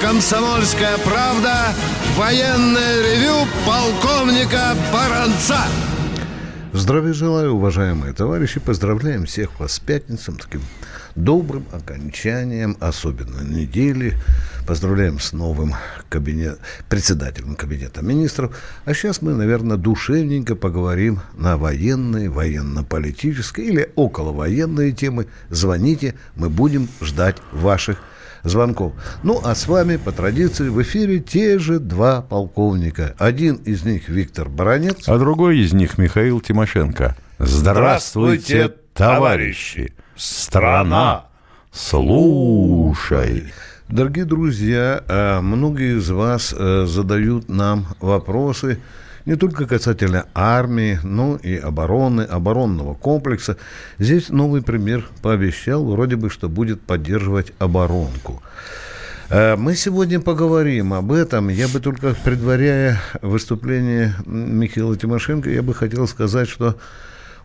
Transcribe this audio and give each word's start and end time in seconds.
«Комсомольская 0.00 0.98
правда» 0.98 1.74
военное 2.16 3.02
ревю 3.02 3.46
полковника 3.66 4.74
Баранца. 4.92 5.60
Здравия 6.72 7.14
желаю, 7.14 7.52
уважаемые 7.52 8.12
товарищи. 8.12 8.60
Поздравляем 8.60 9.24
всех 9.24 9.58
вас 9.58 9.72
с 9.72 9.80
пятницем, 9.80 10.36
таким 10.36 10.60
добрым 11.14 11.64
окончанием 11.72 12.76
особенно 12.80 13.40
недели. 13.40 14.14
Поздравляем 14.66 15.18
с 15.18 15.32
новым 15.32 15.74
кабинет, 16.10 16.58
председателем 16.88 17.54
кабинета 17.54 18.02
министров. 18.02 18.56
А 18.84 18.92
сейчас 18.92 19.22
мы, 19.22 19.32
наверное, 19.34 19.78
душевненько 19.78 20.54
поговорим 20.54 21.20
на 21.34 21.56
военные, 21.56 22.28
военно-политические 22.28 23.66
или 23.66 23.92
околовоенные 23.94 24.92
темы. 24.92 25.28
Звоните, 25.48 26.14
мы 26.34 26.50
будем 26.50 26.88
ждать 27.00 27.38
ваших 27.52 28.02
звонков. 28.46 28.92
Ну, 29.22 29.40
а 29.44 29.54
с 29.54 29.66
вами, 29.66 29.96
по 29.96 30.12
традиции, 30.12 30.68
в 30.68 30.80
эфире 30.82 31.20
те 31.20 31.58
же 31.58 31.78
два 31.78 32.22
полковника. 32.22 33.14
Один 33.18 33.56
из 33.56 33.84
них 33.84 34.08
Виктор 34.08 34.48
Баранец. 34.48 35.08
А 35.08 35.18
другой 35.18 35.58
из 35.58 35.72
них 35.72 35.98
Михаил 35.98 36.40
Тимошенко. 36.40 37.16
Здравствуйте, 37.38 38.72
товарищи! 38.94 39.92
Страна, 40.16 41.26
слушай! 41.70 43.52
Дорогие 43.88 44.24
друзья, 44.24 45.04
э, 45.06 45.40
многие 45.40 45.98
из 45.98 46.10
вас 46.10 46.52
э, 46.56 46.86
задают 46.86 47.48
нам 47.48 47.86
вопросы 48.00 48.80
не 49.26 49.34
только 49.34 49.66
касательно 49.66 50.26
армии, 50.34 50.98
но 51.02 51.36
и 51.36 51.56
обороны, 51.56 52.22
оборонного 52.22 52.94
комплекса. 52.94 53.56
Здесь 53.98 54.28
новый 54.28 54.62
пример 54.62 55.04
пообещал, 55.20 55.84
вроде 55.84 56.16
бы, 56.16 56.30
что 56.30 56.48
будет 56.48 56.80
поддерживать 56.80 57.52
оборонку. 57.58 58.42
Э, 59.28 59.56
мы 59.56 59.74
сегодня 59.74 60.20
поговорим 60.20 60.94
об 60.94 61.10
этом. 61.10 61.48
Я 61.48 61.66
бы 61.68 61.80
только, 61.80 62.14
предваряя 62.24 63.00
выступление 63.20 64.14
Михаила 64.24 64.96
Тимошенко, 64.96 65.50
я 65.50 65.62
бы 65.62 65.74
хотел 65.74 66.06
сказать, 66.06 66.48
что 66.48 66.76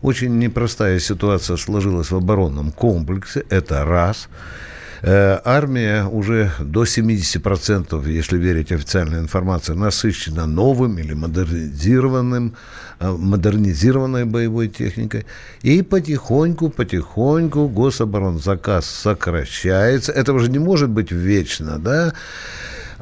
очень 0.04 0.38
непростая 0.38 1.00
ситуация 1.00 1.58
сложилась 1.58 2.12
в 2.12 2.16
оборонном 2.16 2.72
комплексе. 2.72 3.44
Это 3.50 3.86
раз. 3.86 4.30
Э, 4.30 4.71
армия 5.04 6.06
уже 6.06 6.52
до 6.60 6.84
70%, 6.84 8.08
если 8.08 8.38
верить 8.38 8.72
официальной 8.72 9.20
информации, 9.20 9.74
насыщена 9.74 10.46
новым 10.46 11.00
или 11.00 11.14
модернизированным, 11.14 12.54
э, 13.00 13.10
модернизированной 13.10 14.26
боевой 14.26 14.68
техникой. 14.68 15.26
И 15.64 15.82
потихоньку, 15.82 16.70
потихоньку 16.70 17.68
гособоронзаказ 17.68 18.86
сокращается. 18.86 20.12
Это 20.12 20.34
уже 20.34 20.52
не 20.52 20.60
может 20.60 20.90
быть 20.90 21.12
вечно, 21.12 21.80
да? 21.80 22.14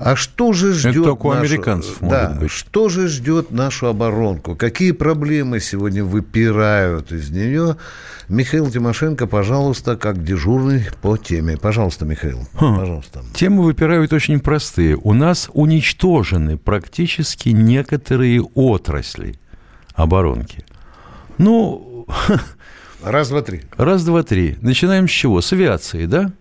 А 0.02 0.16
что 0.16 0.54
же 0.54 0.74
ждет 0.74 0.92
Это 0.96 1.04
только 1.04 1.26
у 1.26 1.34
нашу, 1.34 1.42
американцев 1.42 1.98
да, 2.00 2.38
быть. 2.40 2.52
Что 2.52 2.88
же 2.88 3.08
ждет 3.10 3.52
нашу 3.52 3.88
оборонку? 3.88 4.56
Какие 4.56 4.94
проблемы 4.94 5.60
сегодня 5.60 6.04
выпирают 6.06 7.12
из 7.12 7.30
нее? 7.32 7.76
Михаил 8.30 8.70
Тимошенко, 8.72 9.28
пожалуйста, 9.28 9.98
как 9.98 10.24
дежурный 10.24 10.86
по 11.02 11.18
теме. 11.18 11.58
Пожалуйста, 11.58 12.06
Михаил, 12.06 12.48
Хм. 12.54 12.78
пожалуйста. 12.78 13.24
Темы 13.34 13.64
выпирают 13.64 14.14
очень 14.14 14.40
простые. 14.40 14.96
У 14.96 15.14
нас 15.14 15.50
уничтожены 15.54 16.58
практически 16.58 17.50
некоторые 17.50 18.42
отрасли 18.42 19.36
оборонки. 19.96 20.64
Ну, 21.38 22.06
Раз, 23.04 23.30
два, 23.30 23.42
три. 23.42 23.62
раз, 23.78 24.04
два, 24.06 24.24
три. 24.24 24.58
Начинаем 24.62 25.08
с 25.08 25.12
чего? 25.12 25.42
С 25.42 25.52
авиации, 25.54 26.06
да? 26.06 26.32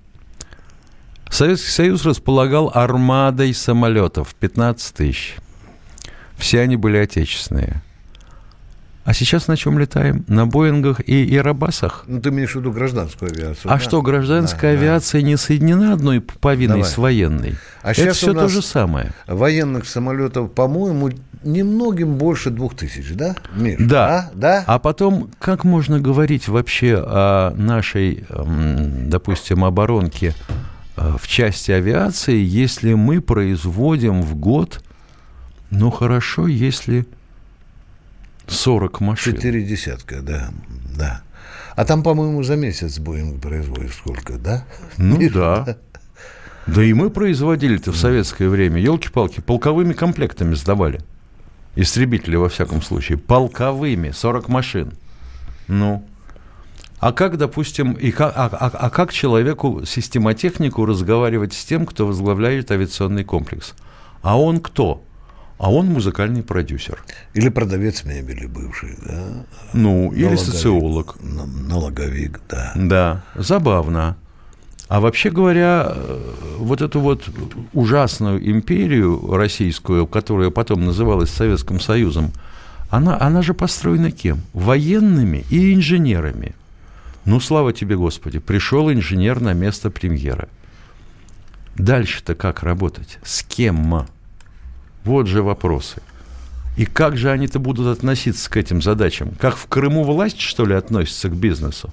Советский 1.31 1.71
Союз 1.71 2.05
располагал 2.05 2.71
армадой 2.75 3.55
самолетов 3.55 4.35
15 4.35 4.95
тысяч. 4.95 5.37
Все 6.37 6.61
они 6.61 6.77
были 6.77 6.97
отечественные. 6.99 7.83
А 9.05 9.15
сейчас 9.15 9.49
на 9.49 9.57
чем 9.57 9.79
летаем? 9.79 10.25
На 10.29 10.47
Боингах 10.47 11.01
и 11.01 11.27
Airbus'ах? 11.35 12.03
Ну, 12.07 12.21
ты 12.21 12.29
имеешь 12.29 12.53
в 12.53 12.57
виду 12.57 12.73
гражданскую 12.73 13.31
авиацию. 13.33 13.71
А 13.73 13.77
да? 13.77 13.79
что, 13.79 14.03
гражданская 14.03 14.75
Да, 14.75 14.79
да. 14.81 14.83
авиация 14.87 15.23
не 15.23 15.37
соединена 15.39 15.95
одной 15.95 16.21
пуповиной 16.21 16.77
Давай. 16.81 16.91
с 16.91 16.99
военной? 16.99 17.55
А 17.83 17.93
Это 17.93 18.13
все 18.13 18.35
то 18.35 18.49
же 18.49 18.61
самое. 18.61 19.13
Военных 19.27 19.89
самолетов, 19.89 20.53
по-моему, 20.53 21.11
немногим 21.43 22.17
больше 22.17 22.51
двух 22.51 22.77
тысяч, 22.77 23.13
да, 23.15 23.35
Миш? 23.55 23.77
Да. 23.81 24.07
А? 24.09 24.31
Да? 24.35 24.65
А 24.67 24.79
потом, 24.79 25.31
как 25.39 25.65
можно 25.65 25.99
говорить 26.01 26.47
вообще 26.49 26.97
о 27.03 27.55
нашей, 27.57 28.27
м, 28.29 29.09
допустим, 29.09 29.65
оборонке 29.65 30.35
в 31.19 31.27
части 31.27 31.71
авиации, 31.71 32.37
если 32.37 32.95
мы 32.95 33.21
производим 33.21 34.23
в 34.23 34.35
год, 34.35 34.83
ну 35.71 35.91
хорошо, 35.91 36.47
если 36.47 37.07
40 38.47 39.01
машин. 39.01 39.35
Четыре 39.35 39.63
десятка, 39.63 40.23
да, 40.23 40.51
да. 40.97 41.23
А 41.77 41.85
там, 41.85 42.03
по-моему, 42.03 42.43
за 42.43 42.57
месяц 42.57 42.99
Боинг 42.99 43.41
производит 43.41 43.93
сколько, 43.93 44.39
да? 44.39 44.65
Ну 44.97 45.17
Миш? 45.17 45.33
да. 45.33 45.77
Да 46.67 46.85
и 46.85 46.93
мы 46.93 47.09
производили-то 47.09 47.93
в 47.93 47.97
советское 47.97 48.49
время, 48.49 48.81
елки-палки, 48.81 49.41
полковыми 49.41 49.95
комплектами 49.95 50.55
сдавали. 50.55 51.01
Истребители, 51.77 52.37
во 52.37 52.49
всяком 52.49 52.83
случае. 52.83 53.17
Полковыми, 53.17 54.11
40 54.11 54.49
машин. 54.49 54.93
Ну. 55.69 56.05
А 57.01 57.13
как, 57.13 57.37
допустим, 57.37 57.93
и 57.93 58.11
как, 58.11 58.33
а, 58.37 58.47
а- 58.53 58.71
а 58.87 58.91
как 58.91 59.13
человеку, 59.13 59.83
системотехнику 59.87 60.85
разговаривать 60.85 61.53
с 61.53 61.65
тем, 61.65 61.87
кто 61.87 62.07
возглавляет 62.07 62.71
авиационный 62.71 63.25
комплекс? 63.25 63.75
А 64.23 64.39
он 64.41 64.59
кто? 64.61 65.03
А 65.59 65.73
он 65.73 65.87
музыкальный 65.87 66.43
продюсер. 66.43 67.03
Или 67.35 67.49
продавец 67.51 68.05
мебели 68.05 68.47
бывший, 68.47 68.97
да? 69.05 69.45
Ну, 69.73 70.13
или 70.13 70.25
Налоговик. 70.25 70.39
социолог. 70.45 71.17
Н- 71.23 71.69
Налоговик, 71.69 72.41
да. 72.49 72.73
Да, 72.77 73.23
забавно. 73.35 74.17
А 74.89 75.01
вообще 75.01 75.31
говоря, 75.31 75.93
э, 75.95 76.21
вот 76.59 76.81
эту 76.81 77.01
вот 77.01 77.29
ужасную 77.75 78.51
империю 78.51 79.21
российскую, 79.37 80.07
которая 80.07 80.51
потом 80.51 80.85
называлась 80.85 81.31
Советским 81.31 81.79
Союзом, 81.79 82.33
она, 82.89 83.21
она 83.21 83.43
же 83.43 83.53
построена 83.53 84.11
кем? 84.11 84.41
Военными 84.53 85.45
и 85.51 85.75
инженерами. 85.75 86.55
Ну, 87.29 87.41
слава 87.41 87.75
тебе, 87.75 87.95
Господи, 87.95 88.39
пришел 88.39 88.91
инженер 88.91 89.43
на 89.43 89.53
место 89.53 89.91
премьера. 89.91 90.49
Дальше-то 91.77 92.35
как 92.35 92.63
работать? 92.63 93.19
С 93.23 93.43
кем? 93.43 94.07
Вот 95.05 95.27
же 95.27 95.43
вопросы. 95.43 96.01
И 96.79 96.87
как 96.87 97.19
же 97.19 97.31
они-то 97.31 97.59
будут 97.59 97.87
относиться 97.99 98.49
к 98.49 98.57
этим 98.57 98.81
задачам? 98.81 99.33
Как 99.39 99.59
в 99.59 99.67
Крыму 99.67 100.05
власть, 100.05 100.41
что 100.41 100.65
ли, 100.65 100.75
относится 100.75 101.29
к 101.29 101.37
бизнесу? 101.37 101.93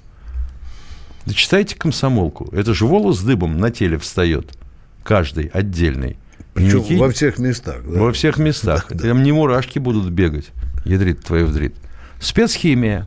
Да 1.26 1.34
читайте 1.34 1.76
комсомолку. 1.76 2.48
Это 2.52 2.72
же 2.72 2.86
волос 2.86 3.20
дыбом 3.20 3.58
на 3.58 3.70
теле 3.70 3.98
встает. 3.98 4.56
Каждый 5.04 5.48
отдельный. 5.48 6.16
Причем 6.54 6.78
Никакие- 6.78 6.98
во 6.98 7.10
всех 7.10 7.38
местах, 7.38 7.82
да? 7.84 8.00
во 8.00 8.12
всех 8.14 8.38
местах. 8.38 8.86
Там 9.02 9.22
не 9.22 9.32
мурашки 9.32 9.80
будут 9.80 10.10
бегать. 10.10 10.46
Ядрит 10.86 11.22
твою 11.22 11.46
вдрит. 11.48 11.74
Спецхимия. 12.20 13.06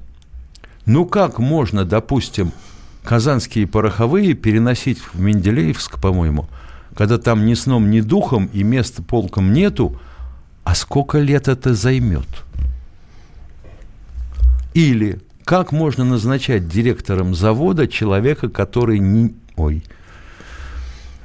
Ну 0.89 1.05
как 1.05 1.37
можно, 1.37 1.85
допустим, 1.85 2.51
казанские 3.03 3.67
пороховые 3.67 4.33
переносить 4.33 4.97
в 4.97 5.19
Менделеевск, 5.19 6.01
по-моему, 6.01 6.47
когда 6.95 7.19
там 7.19 7.45
ни 7.45 7.53
сном, 7.53 7.91
ни 7.91 8.01
духом 8.01 8.49
и 8.53 8.63
места 8.63 9.03
полком 9.03 9.53
нету, 9.53 10.01
а 10.63 10.73
сколько 10.73 11.19
лет 11.19 11.47
это 11.47 11.75
займет? 11.75 12.25
Или 14.73 15.19
как 15.43 15.71
можно 15.71 16.03
назначать 16.03 16.67
директором 16.67 17.35
завода 17.35 17.87
человека, 17.87 18.49
который 18.49 18.97
не... 18.97 19.35
Ой, 19.57 19.83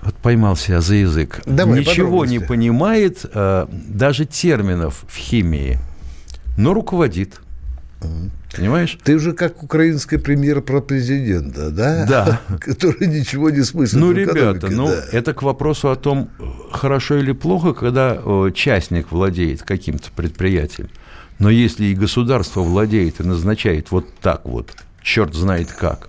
вот 0.02 0.14
поймался 0.16 0.72
я 0.72 0.82
за 0.82 0.96
язык. 0.96 1.40
Давай, 1.46 1.80
Ничего 1.80 2.26
не 2.26 2.38
понимает, 2.38 3.24
э, 3.32 3.66
даже 3.70 4.26
терминов 4.26 5.06
в 5.08 5.16
химии, 5.16 5.78
но 6.58 6.74
руководит. 6.74 7.40
Понимаешь? 8.54 8.98
Ты 9.02 9.16
уже 9.16 9.32
как 9.32 9.62
украинский 9.62 10.18
премьер 10.18 10.60
про 10.60 10.80
президента, 10.80 11.70
да? 11.70 12.06
Да. 12.06 12.40
Который 12.60 13.08
ничего 13.08 13.50
не 13.50 13.62
смыслит 13.62 14.00
Ну, 14.00 14.12
ребята, 14.12 14.68
ну, 14.70 14.86
да. 14.86 15.04
это 15.10 15.34
к 15.34 15.42
вопросу 15.42 15.90
о 15.90 15.96
том, 15.96 16.30
хорошо 16.70 17.16
или 17.16 17.32
плохо, 17.32 17.72
когда 17.72 18.16
э, 18.22 18.50
частник 18.54 19.10
владеет 19.10 19.62
каким-то 19.62 20.10
предприятием. 20.12 20.88
Но 21.38 21.50
если 21.50 21.86
и 21.86 21.94
государство 21.94 22.60
владеет 22.60 23.20
и 23.20 23.24
назначает 23.24 23.90
вот 23.90 24.06
так 24.20 24.44
вот, 24.44 24.70
черт 25.02 25.34
знает 25.34 25.72
как, 25.72 26.08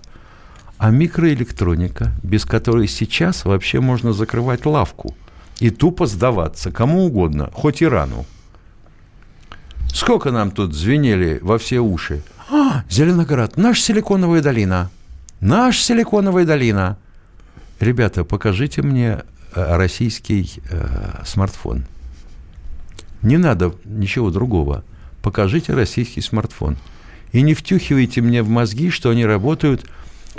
а 0.78 0.90
микроэлектроника, 0.90 2.12
без 2.22 2.44
которой 2.44 2.86
сейчас 2.86 3.44
вообще 3.44 3.80
можно 3.80 4.12
закрывать 4.12 4.66
лавку 4.66 5.16
и 5.58 5.70
тупо 5.70 6.06
сдаваться 6.06 6.70
кому 6.70 7.06
угодно, 7.06 7.50
хоть 7.52 7.82
Ирану. 7.82 8.24
Сколько 9.92 10.30
нам 10.30 10.50
тут 10.50 10.74
звенели 10.74 11.38
во 11.42 11.58
все 11.58 11.80
уши? 11.80 12.22
А, 12.50 12.84
Зеленоград, 12.88 13.56
наша 13.56 13.80
силиконовая 13.82 14.42
долина. 14.42 14.90
Наша 15.40 15.82
силиконовая 15.82 16.44
долина. 16.44 16.96
Ребята, 17.80 18.24
покажите 18.24 18.82
мне 18.82 19.22
э, 19.54 19.76
российский 19.76 20.60
э, 20.70 21.22
смартфон. 21.24 21.84
Не 23.22 23.36
надо 23.38 23.74
ничего 23.84 24.30
другого. 24.30 24.84
Покажите 25.22 25.72
российский 25.74 26.20
смартфон. 26.20 26.76
И 27.32 27.42
не 27.42 27.54
втюхивайте 27.54 28.20
мне 28.20 28.42
в 28.42 28.48
мозги, 28.48 28.90
что 28.90 29.10
они 29.10 29.26
работают 29.26 29.84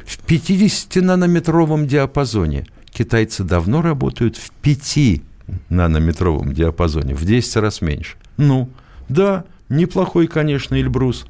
в 0.05 0.25
50-нанометровом 0.25 1.85
диапазоне. 1.85 2.65
Китайцы 2.89 3.43
давно 3.43 3.81
работают 3.81 4.37
в 4.37 4.51
5-нанометровом 4.63 6.53
диапазоне, 6.53 7.13
в 7.13 7.25
10 7.25 7.55
раз 7.57 7.81
меньше. 7.81 8.15
Ну, 8.37 8.69
да, 9.09 9.45
неплохой, 9.69 10.27
конечно, 10.27 10.75
Эльбрус. 10.75 11.25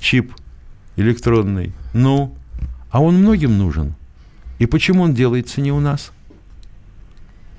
Чип 0.00 0.32
электронный. 0.96 1.72
Ну, 1.94 2.34
а 2.90 3.02
он 3.02 3.16
многим 3.16 3.56
нужен. 3.56 3.94
И 4.58 4.66
почему 4.66 5.04
он 5.04 5.14
делается 5.14 5.60
не 5.60 5.72
у 5.72 5.80
нас? 5.80 6.12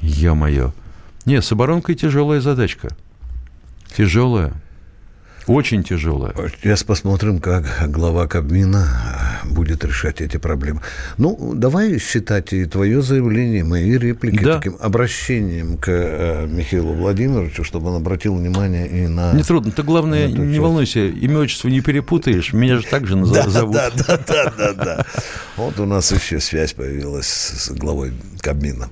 Ё-моё. 0.02 0.74
Не, 1.26 1.42
с 1.42 1.52
оборонкой 1.52 1.96
тяжелая 1.96 2.42
задачка. 2.42 2.90
Тяжелая. 3.96 4.54
Очень 5.48 5.84
тяжелая. 5.84 6.34
Сейчас 6.62 6.84
посмотрим, 6.84 7.40
как 7.40 7.90
глава 7.92 8.28
Кабмина 8.28 8.88
будет 9.46 9.84
решать 9.84 10.22
эти 10.22 10.38
проблемы. 10.38 10.82
Ну, 11.18 11.54
давай 11.56 12.00
считать 12.00 12.54
и 12.54 12.66
твое 12.66 13.02
заявление, 13.02 13.64
мои 13.64 13.98
реплики 13.98 14.44
да. 14.44 14.58
таким 14.58 14.78
обращением 14.80 15.78
к 15.78 15.88
э, 15.88 16.48
Михаилу 16.48 16.94
Владимировичу, 16.94 17.64
чтобы 17.64 17.90
он 17.90 17.98
обратил 17.98 18.36
внимание 18.36 18.88
и 18.88 19.08
на... 19.08 19.34
Нетрудно. 19.34 19.72
Ты, 19.72 19.84
главное, 19.84 20.28
не 20.28 20.60
волнуйся, 20.60 21.06
имя, 21.06 21.40
отчество 21.40 21.68
не 21.68 21.82
перепутаешь. 21.82 22.54
Меня 22.54 22.78
же 22.78 22.84
так 22.84 23.08
же 23.08 23.16
да, 23.16 23.50
зовут. 23.50 23.76
Да, 23.76 23.92
да, 23.92 24.18
да, 24.18 24.54
да, 24.58 24.74
да. 24.74 25.06
Вот 25.58 25.80
у 25.80 25.86
нас 25.86 26.12
еще 26.12 26.40
связь 26.40 26.74
появилась 26.74 27.28
с 27.28 27.72
главой 27.72 28.14
Кабмина. 28.42 28.90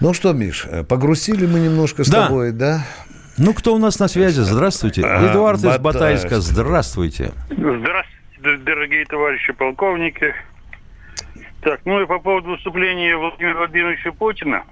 Ну 0.00 0.12
что, 0.12 0.32
Миш, 0.32 0.66
погрустили 0.88 1.46
мы 1.46 1.60
немножко 1.60 2.04
с 2.04 2.08
да. 2.08 2.26
тобой, 2.26 2.52
да? 2.52 2.84
Ну, 3.38 3.52
кто 3.52 3.74
у 3.74 3.78
нас 3.78 3.98
на 3.98 4.08
связи? 4.08 4.40
Здравствуйте. 4.40 5.02
А, 5.04 5.30
Эдуард 5.30 5.62
из 5.62 5.78
Батайска. 5.78 6.40
Здравствуйте. 6.40 7.32
Здравствуйте, 7.50 8.15
дорогие 8.58 9.04
товарищи 9.06 9.52
полковники. 9.52 10.34
Так, 11.62 11.80
ну 11.84 12.00
и 12.00 12.06
по 12.06 12.18
поводу 12.18 12.50
выступления 12.50 13.16
Владимира 13.16 13.58
Владимировича 13.58 14.12
Путина. 14.12 14.64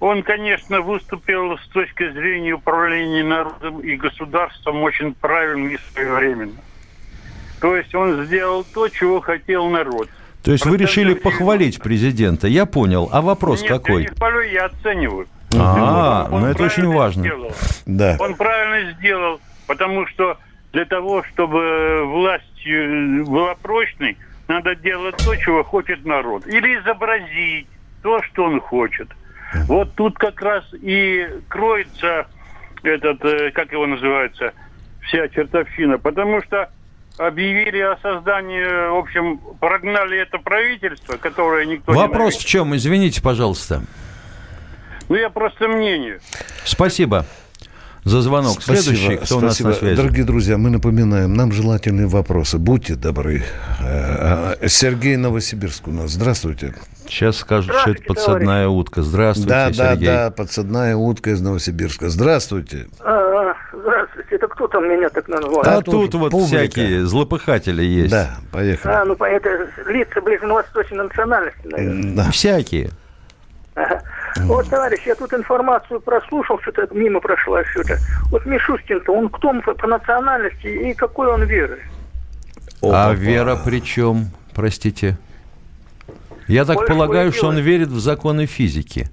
Он, 0.00 0.22
конечно, 0.22 0.80
выступил 0.80 1.58
с 1.58 1.68
точки 1.68 2.10
зрения 2.12 2.52
управления 2.52 3.22
народом 3.22 3.80
и 3.80 3.96
государством 3.96 4.82
очень 4.82 5.14
правильно 5.14 5.68
и 5.68 5.78
своевременно. 5.92 6.60
То 7.60 7.76
есть 7.76 7.94
он 7.94 8.24
сделал 8.24 8.64
то, 8.64 8.88
чего 8.88 9.20
хотел 9.20 9.68
народ. 9.68 10.08
То 10.42 10.52
есть 10.52 10.66
вы 10.66 10.76
решили 10.76 11.14
похвалить 11.14 11.80
президента, 11.80 12.46
я 12.46 12.66
понял. 12.66 13.08
А 13.12 13.22
вопрос 13.22 13.62
Нет, 13.62 13.70
какой? 13.70 14.02
я 14.02 14.10
не 14.10 14.16
хвалю, 14.16 14.40
я 14.42 14.64
оцениваю. 14.66 15.26
А, 15.56 16.28
ну 16.30 16.46
это 16.46 16.64
очень 16.64 16.86
важно. 16.86 17.22
Сделал. 17.22 17.52
Да. 17.86 18.16
Он 18.18 18.34
правильно 18.34 18.92
сделал, 18.92 19.40
потому 19.66 20.06
что 20.08 20.36
для 20.74 20.84
того, 20.84 21.22
чтобы 21.24 22.04
власть 22.04 22.44
была 22.64 23.54
прочной, 23.54 24.16
надо 24.48 24.74
делать 24.74 25.16
то, 25.16 25.34
чего 25.36 25.62
хочет 25.64 26.04
народ. 26.04 26.46
Или 26.46 26.78
изобразить 26.80 27.66
то, 28.02 28.22
что 28.22 28.44
он 28.44 28.60
хочет. 28.60 29.08
Вот 29.66 29.94
тут 29.94 30.18
как 30.18 30.40
раз 30.42 30.64
и 30.74 31.26
кроется 31.48 32.26
этот, 32.82 33.24
э, 33.24 33.50
как 33.52 33.72
его 33.72 33.86
называется, 33.86 34.52
вся 35.02 35.28
чертовщина. 35.28 35.98
Потому 35.98 36.42
что 36.42 36.70
объявили 37.16 37.78
о 37.78 37.96
создании, 37.98 38.90
в 38.90 38.98
общем, 38.98 39.38
прогнали 39.60 40.18
это 40.18 40.38
правительство, 40.38 41.16
которое 41.16 41.66
никто 41.66 41.92
Вопрос 41.92 42.36
в 42.36 42.44
чем? 42.44 42.74
Извините, 42.74 43.22
пожалуйста. 43.22 43.82
Ну, 45.08 45.16
я 45.16 45.30
просто 45.30 45.68
мнение. 45.68 46.18
Спасибо 46.64 47.24
за 48.04 48.20
звонок. 48.20 48.60
Спасибо, 48.60 48.96
Следующий, 48.96 49.16
кто 49.16 49.26
спасибо. 49.26 49.38
у 49.38 49.42
нас 49.42 49.60
на 49.60 49.72
связи? 49.72 49.96
Дорогие 49.96 50.24
друзья, 50.24 50.58
мы 50.58 50.70
напоминаем, 50.70 51.34
нам 51.34 51.52
желательные 51.52 52.06
вопросы. 52.06 52.58
Будьте 52.58 52.94
добры. 52.94 53.42
Э, 53.80 54.56
Сергей 54.68 55.16
Новосибирск 55.16 55.88
у 55.88 55.90
нас. 55.90 56.10
Здравствуйте. 56.10 56.74
Сейчас 57.06 57.36
скажут, 57.38 57.74
что 57.74 57.90
это 57.90 58.02
подсадная 58.02 58.64
товарищ. 58.64 58.80
утка. 58.80 59.02
Здравствуйте, 59.02 59.48
да, 59.48 59.72
Сергей. 59.72 60.06
Да, 60.06 60.24
да, 60.24 60.30
подсадная 60.30 60.96
утка 60.96 61.30
из 61.30 61.40
Новосибирска. 61.40 62.08
Здравствуйте. 62.08 62.86
А, 63.00 63.10
а, 63.10 63.54
здравствуйте. 63.72 64.36
Это 64.36 64.48
кто 64.48 64.68
там 64.68 64.88
меня 64.88 65.08
так 65.10 65.28
назвал? 65.28 65.62
А, 65.64 65.78
а 65.78 65.82
тут, 65.82 66.10
тут 66.10 66.20
вот 66.20 66.30
публика. 66.32 66.56
всякие 66.56 67.06
злопыхатели 67.06 67.82
есть. 67.82 68.10
Да, 68.10 68.36
поехали. 68.52 68.92
А, 68.92 69.04
ну, 69.04 69.14
это 69.14 69.68
лица 69.86 70.20
ближневосточной 70.20 71.04
национальности, 71.04 71.66
наверное. 71.66 72.16
Да. 72.16 72.30
Всякие. 72.30 72.90
Ага. 73.74 74.02
Вот, 74.42 74.68
товарищ, 74.68 75.00
я 75.06 75.14
тут 75.14 75.32
информацию 75.32 76.00
прослушал, 76.00 76.58
что-то 76.60 76.88
мимо 76.92 77.20
прошла 77.20 77.64
что-то. 77.64 77.98
Вот 78.30 78.44
Мишустин-то, 78.46 79.12
он 79.12 79.28
кто 79.28 79.52
по 79.60 79.86
национальности 79.86 80.66
и 80.66 80.94
какой 80.94 81.28
он 81.28 81.44
веры? 81.44 81.80
А 82.82 83.12
вера 83.14 83.56
при 83.56 83.80
чем, 83.80 84.30
простите? 84.54 85.16
Я 86.48 86.64
так 86.64 86.76
Больше 86.76 86.92
полагаю, 86.92 87.32
что 87.32 87.48
он 87.48 87.58
верит 87.58 87.88
в 87.88 88.00
законы 88.00 88.46
физики. 88.46 89.08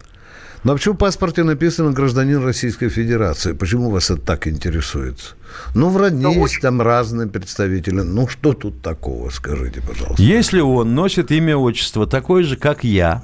Но 0.64 0.74
почему 0.74 0.94
в 0.94 0.98
паспорте 0.98 1.44
написано 1.44 1.92
гражданин 1.92 2.44
Российской 2.44 2.90
Федерации? 2.90 3.54
Почему 3.54 3.90
вас 3.90 4.12
это 4.12 4.22
так 4.22 4.48
интересует? 4.48 5.36
Ну, 5.74 5.90
в 5.90 5.98
родне 5.98 6.22
ну, 6.22 6.44
есть 6.44 6.62
там 6.62 6.82
разные 6.82 7.28
представители. 7.28 8.02
Ну, 8.02 8.28
что 8.28 8.54
тут 8.54 8.82
такого, 8.82 9.30
скажите, 9.32 9.82
пожалуйста. 9.82 10.22
Если 10.22 10.60
он 10.60 10.94
носит 10.94 11.32
имя, 11.32 11.58
отчество 11.58 12.06
такое 12.06 12.44
же, 12.44 12.58
как 12.58 12.84
я, 12.84 13.24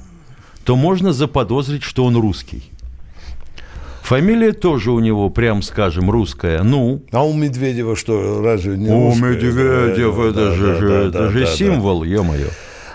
то 0.68 0.76
можно 0.76 1.14
заподозрить, 1.14 1.82
что 1.82 2.04
он 2.04 2.14
русский. 2.14 2.62
Фамилия 4.02 4.52
тоже 4.52 4.90
у 4.90 4.98
него, 4.98 5.30
прям 5.30 5.62
скажем, 5.62 6.10
русская. 6.10 6.62
Ну. 6.62 7.02
А 7.10 7.24
у 7.24 7.32
Медведева 7.32 7.96
что, 7.96 8.42
разве 8.42 8.76
не 8.76 8.90
У 8.90 9.08
русская? 9.08 9.30
Медведева, 9.30 10.28
это 10.28 10.50
да, 10.50 10.54
же, 10.54 10.78
да, 10.78 11.00
это 11.04 11.18
да, 11.20 11.30
же 11.30 11.40
да, 11.40 11.46
символ, 11.46 12.00
да. 12.00 12.06
ё-моё. 12.06 12.48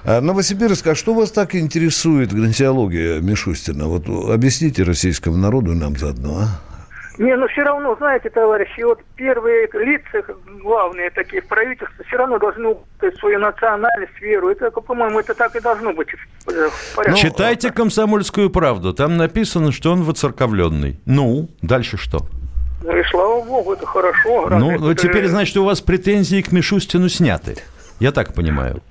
А, 0.03 0.21
Новосибирск, 0.21 0.85
а 0.85 0.93
что 0.93 1.15
вас 1.15 1.31
так 1.31 1.55
интересует 1.55 2.31
гносеология 2.31 3.19
Мишустина? 3.21 3.87
Вот 3.87 4.07
объясните 4.07 4.83
российскому 4.83 5.37
народу 5.37 5.71
и 5.71 5.75
нам 5.75 5.97
заодно, 5.97 6.41
а? 6.41 6.72
Не, 7.17 7.35
ну 7.35 7.47
все 7.47 7.61
равно, 7.61 7.95
знаете, 7.95 8.29
товарищи, 8.29 8.81
вот 8.81 8.99
первые 9.15 9.69
лица, 9.73 10.23
главные 10.61 11.11
такие 11.11 11.43
в 11.43 11.47
правительстве, 11.47 12.03
все 12.07 12.17
равно 12.17 12.39
должны 12.39 12.75
свою 13.19 13.39
национальность, 13.39 14.19
веру. 14.19 14.49
Это, 14.49 14.71
по-моему, 14.71 15.19
это 15.19 15.35
так 15.35 15.55
и 15.55 15.59
должно 15.59 15.93
быть. 15.93 16.07
Ну, 16.47 17.13
читайте 17.15 17.71
«Комсомольскую 17.71 18.49
правду». 18.49 18.93
Там 18.93 19.17
написано, 19.17 19.71
что 19.71 19.91
он 19.91 20.01
воцерковленный. 20.01 20.99
Ну, 21.05 21.49
дальше 21.61 21.97
что? 21.97 22.19
Ну 22.81 22.97
и 22.97 23.03
слава 23.03 23.45
богу, 23.45 23.73
это 23.73 23.85
хорошо. 23.85 24.49
Ну, 24.49 24.91
это... 24.91 25.01
теперь, 25.01 25.27
значит, 25.27 25.55
у 25.57 25.65
вас 25.65 25.81
претензии 25.81 26.41
к 26.41 26.51
Мишустину 26.51 27.09
сняты. 27.09 27.57
Я 27.99 28.11
так 28.11 28.33
понимаю. 28.33 28.81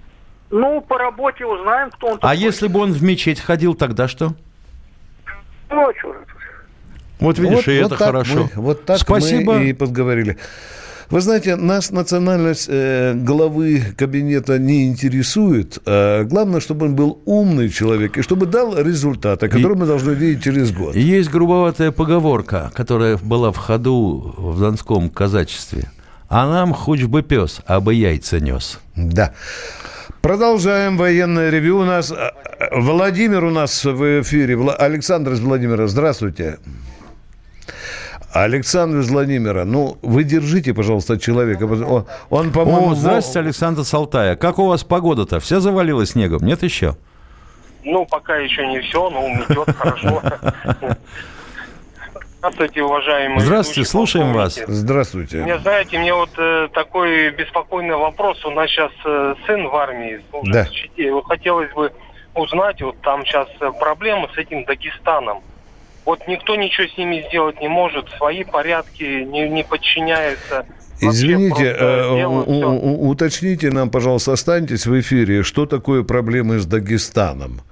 Ну, 0.51 0.81
по 0.81 0.97
работе 0.97 1.45
узнаем, 1.45 1.91
кто 1.91 2.07
он 2.07 2.19
такой. 2.19 2.31
А 2.31 2.35
если 2.35 2.69
бы 2.69 2.81
он 2.81 2.93
в 2.93 3.03
мечеть 3.03 3.41
ходил, 3.41 3.75
тогда 3.75 4.07
что? 4.07 4.35
Ну, 5.71 5.89
а 5.89 5.95
что 5.99 6.15
вот 7.23 7.39
видишь, 7.39 7.67
вот, 7.67 7.69
и 7.69 7.83
вот 7.83 7.93
это 7.93 8.05
хорошо. 8.05 8.51
Мы, 8.55 8.63
вот 8.63 8.85
так 8.85 8.99
Спасибо. 8.99 9.55
мы 9.55 9.71
и 9.71 9.73
подговорили. 9.73 10.37
Вы 11.13 11.21
знаете, 11.21 11.57
нас 11.57 11.91
национальность 11.91 12.69
э, 12.71 13.13
главы 13.15 13.83
кабинета 13.99 14.59
не 14.59 14.87
интересует. 14.87 15.79
А 15.85 16.25
главное, 16.25 16.61
чтобы 16.61 16.87
он 16.87 16.97
был 16.97 17.21
умный 17.27 17.69
человек 17.69 18.17
и 18.17 18.23
чтобы 18.23 18.47
дал 18.47 18.79
результаты, 18.79 19.49
которые 19.49 19.77
и, 19.77 19.81
мы 19.81 19.87
должны 19.87 20.13
видеть 20.13 20.43
через 20.43 20.73
год. 20.73 20.97
Есть 20.97 21.31
грубоватая 21.31 21.91
поговорка, 21.91 22.71
которая 22.75 23.19
была 23.19 23.53
в 23.53 23.59
ходу 23.59 24.35
в 24.39 24.59
донском 24.59 25.11
казачестве. 25.11 25.91
А 26.31 26.49
нам 26.49 26.73
хоть 26.73 27.03
бы 27.03 27.23
пес, 27.23 27.61
а 27.67 27.81
бы 27.81 27.93
яйца 27.93 28.41
нес. 28.41 28.81
Да. 28.97 29.35
Продолжаем 30.23 30.97
военное 30.97 31.51
ревю. 31.51 31.81
У 31.81 31.85
нас 31.85 32.11
э, 32.11 32.31
Владимир 32.75 33.45
у 33.45 33.51
нас 33.51 33.85
в 33.85 34.23
эфире. 34.23 34.59
Александр 34.79 35.33
из 35.33 35.41
Владимира, 35.41 35.87
здравствуйте. 35.89 36.59
Александр 38.33 39.01
из 39.01 39.11
Владимира, 39.11 39.65
ну, 39.65 39.99
вы 40.01 40.25
держите, 40.25 40.73
пожалуйста, 40.73 41.19
человека. 41.19 41.65
Он, 41.65 42.07
он 42.31 42.53
по-моему... 42.53 42.93
О, 42.93 42.95
здравствуйте, 42.95 43.41
Александр 43.41 43.85
Салтая. 43.85 44.37
Как 44.37 44.59
у 44.59 44.67
вас 44.67 44.85
погода-то? 44.85 45.39
Все 45.39 45.61
завалило 45.61 46.07
снегом? 46.07 46.43
Нет 46.43 46.63
еще? 46.63 46.97
Ну, 47.85 48.07
пока 48.07 48.37
еще 48.37 48.67
не 48.67 48.81
все, 48.81 49.11
но 49.11 49.29
метет 49.29 49.77
хорошо. 49.77 50.23
Здравствуйте, 52.39 52.83
уважаемые. 52.83 53.41
Здравствуйте, 53.41 53.89
слушаем 53.89 54.33
вас. 54.33 54.59
Здравствуйте. 54.67 55.43
Мне, 55.43 55.59
знаете, 55.59 55.99
мне 55.99 56.13
вот 56.13 56.31
э, 56.39 56.69
такой 56.73 57.31
беспокойный 57.31 57.95
вопрос. 57.95 58.45
У 58.45 58.51
нас 58.51 58.69
сейчас 58.69 58.91
э, 59.05 59.35
сын 59.47 59.69
в 59.69 59.77
армии 59.77 60.21
служит 60.31 60.53
да. 60.53 60.65
в 60.65 60.71
Чите. 60.71 61.13
Вот 61.13 61.27
хотелось 61.27 61.73
бы 61.73 61.93
узнать, 62.35 62.83
вот 62.83 63.01
там 63.03 63.25
сейчас 63.25 63.47
э, 63.61 63.71
проблемы 63.79 64.29
с 64.35 64.39
этим 64.39 64.65
Дагестаном. 64.65 65.43
Вот 66.05 66.27
никто 66.27 66.57
ничего 66.57 66.89
с 66.89 66.97
ними 66.99 67.25
сделать 67.29 67.61
не 67.61 67.69
может, 67.69 68.09
свои 68.17 68.45
порядки 68.45 69.25
не, 69.25 69.49
не 69.49 69.63
подчиняются. 69.63 70.67
Извините, 71.01 71.75
э, 71.79 72.25
уточните 72.25 73.71
нам, 73.71 73.91
пожалуйста, 73.91 74.33
останьтесь 74.33 74.87
в 74.87 75.01
эфире, 75.01 75.43
что 75.43 75.67
такое 75.67 76.03
проблемы 76.05 76.59
с 76.59 76.67
Дагестаном? 76.67 77.63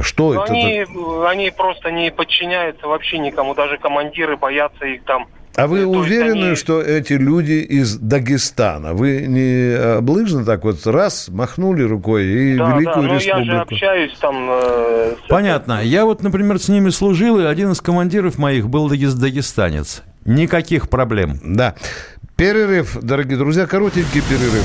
Что 0.00 0.34
это? 0.34 0.52
Они, 0.52 0.84
они 1.26 1.50
просто 1.50 1.90
не 1.90 2.10
подчиняются 2.10 2.86
вообще 2.86 3.18
никому, 3.18 3.54
даже 3.54 3.78
командиры 3.78 4.36
боятся 4.36 4.84
их 4.84 5.04
там. 5.04 5.26
А 5.56 5.66
вы 5.66 5.84
То 5.84 5.84
есть 5.94 5.96
уверены, 5.98 6.44
они- 6.48 6.54
что 6.56 6.82
эти 6.82 7.14
люди 7.14 7.52
из 7.54 7.96
Дагестана? 7.96 8.92
Вы 8.92 9.24
не 9.26 9.74
облыжно 9.96 10.44
так 10.44 10.64
вот 10.64 10.86
раз 10.86 11.28
махнули 11.30 11.82
рукой 11.82 12.26
и 12.26 12.56
Да, 12.56 12.66
да, 12.66 12.76
Великую 12.76 13.02
ну 13.06 13.12
я 13.14 13.18
же 13.18 13.26
Республику? 13.28 13.62
общаюсь 13.62 14.12
там... 14.20 14.48
э, 14.50 15.14
с- 15.24 15.28
Понятно. 15.28 15.80
Я 15.82 16.04
вот, 16.04 16.22
например, 16.22 16.58
с 16.58 16.68
ними 16.68 16.90
служил, 16.90 17.40
и 17.40 17.44
один 17.44 17.72
из 17.72 17.80
командиров 17.80 18.36
моих 18.38 18.68
был 18.68 18.90
дагес- 18.90 19.14
дагестанец. 19.18 20.02
Никаких 20.26 20.88
проблем. 20.90 21.38
Да. 21.42 21.74
Перерыв, 22.36 22.98
дорогие 23.00 23.38
друзья, 23.38 23.66
коротенький 23.66 24.20
перерыв. 24.28 24.64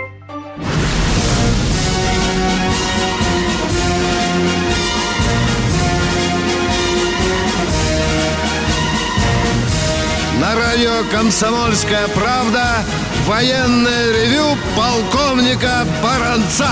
На 10.51 10.57
радио 10.57 11.09
«Комсомольская 11.09 12.09
правда» 12.09 12.63
военное 13.25 14.11
ревю 14.11 14.57
полковника 14.75 15.85
Баранца. 16.03 16.67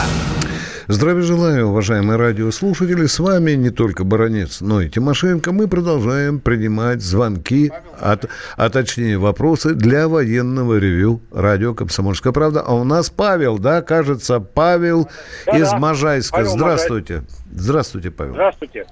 Здравия 0.87 1.21
желаю, 1.21 1.67
уважаемые 1.67 2.17
радиослушатели. 2.17 3.05
С 3.05 3.19
вами 3.19 3.51
не 3.51 3.69
только 3.69 4.03
Баранец, 4.03 4.59
но 4.59 4.81
и 4.81 4.89
Тимошенко. 4.89 5.53
Мы 5.53 5.69
продолжаем 5.69 6.41
принимать 6.41 7.01
звонки, 7.01 7.71
от, 7.97 8.25
а 8.57 8.69
точнее 8.69 9.17
вопросы 9.17 9.73
для 9.75 10.09
военного 10.09 10.75
ревю 10.77 11.21
радио 11.31 11.73
«Комсомольская 11.73 12.33
правда». 12.33 12.61
А 12.61 12.73
у 12.73 12.83
нас 12.83 13.09
Павел, 13.09 13.59
да, 13.59 13.81
кажется, 13.81 14.41
Павел 14.41 15.07
Да-да, 15.45 15.57
из 15.57 15.71
Можайска. 15.71 16.35
Павел 16.35 16.51
Здравствуйте. 16.51 17.23
Здравствуйте, 17.49 18.11
Павел. 18.11 18.33
Здравствуйте. 18.33 18.87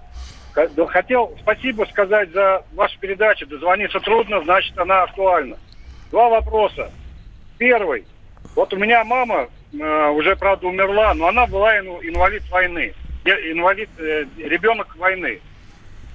Хотел 0.87 1.35
спасибо 1.39 1.85
сказать 1.91 2.31
за 2.31 2.63
вашу 2.73 2.97
передачу. 2.99 3.45
Дозвониться 3.45 3.99
трудно, 3.99 4.41
значит, 4.43 4.77
она 4.77 5.03
актуальна. 5.03 5.57
Два 6.11 6.29
вопроса. 6.29 6.91
Первый. 7.57 8.05
Вот 8.55 8.73
у 8.73 8.77
меня 8.77 9.03
мама 9.03 9.49
э, 9.73 10.09
уже, 10.09 10.35
правда, 10.35 10.67
умерла, 10.67 11.13
но 11.13 11.27
она 11.27 11.45
была 11.45 11.77
инвалид 11.77 12.43
войны. 12.49 12.93
Инвалид, 13.25 13.89
э, 13.99 14.25
ребенок 14.37 14.95
войны. 14.95 15.41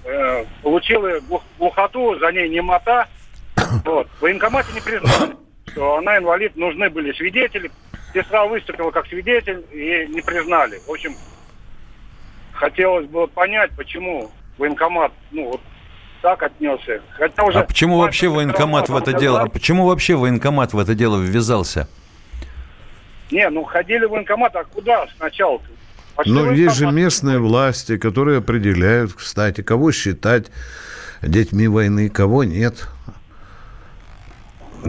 Э, 0.05 0.45
получила 0.63 1.21
глух- 1.21 1.45
глухоту, 1.59 2.19
за 2.19 2.33
ней 2.33 2.49
немота. 2.49 3.09
Вот. 3.85 4.09
В 4.19 4.23
военкомате 4.23 4.73
не 4.73 4.81
признали, 4.81 5.37
что 5.69 5.97
она 5.97 6.19
инвалид. 6.19 6.57
Нужны 6.57 6.91
были 6.91 7.13
свидетели. 7.13 7.71
Сестра 8.13 8.45
выступила 8.45 8.91
как 8.91 9.07
свидетель 9.07 9.65
и 9.73 10.07
не 10.09 10.21
признали. 10.21 10.79
В 10.87 10.91
общем, 10.91 11.15
хотелось 12.63 13.07
бы 13.07 13.27
понять, 13.27 13.73
почему 13.73 14.31
военкомат, 14.57 15.13
ну, 15.33 15.51
вот 15.51 15.61
так 16.23 16.41
отнесся. 16.45 17.01
Хотя 17.11 17.43
уже 17.43 17.59
А 17.59 17.65
почему 17.65 17.99
вообще 17.99 18.29
военкомат 18.29 18.89
в 18.89 18.97
это 18.97 19.13
дело? 19.13 19.41
А 19.41 19.49
почему 19.49 19.87
вообще 19.87 20.15
военкомат 20.15 20.73
в 20.73 20.79
это 20.79 20.95
дело 20.95 21.19
ввязался? 21.21 21.89
Не, 23.33 23.51
ну 23.51 23.65
ходили 23.65 24.05
в 24.05 24.11
военкомат, 24.11 24.55
а 24.55 24.63
куда 24.63 25.07
сначала? 25.17 25.61
Пошли 26.15 26.33
Но 26.33 26.43
в 26.45 26.53
есть 26.53 26.77
же 26.77 26.87
местные 26.87 27.41
власти, 27.41 27.97
которые 27.97 28.39
определяют, 28.39 29.15
кстати, 29.15 29.63
кого 29.63 29.91
считать 29.91 30.53
детьми 31.21 31.67
войны, 31.67 32.11
кого 32.11 32.45
нет. 32.45 32.87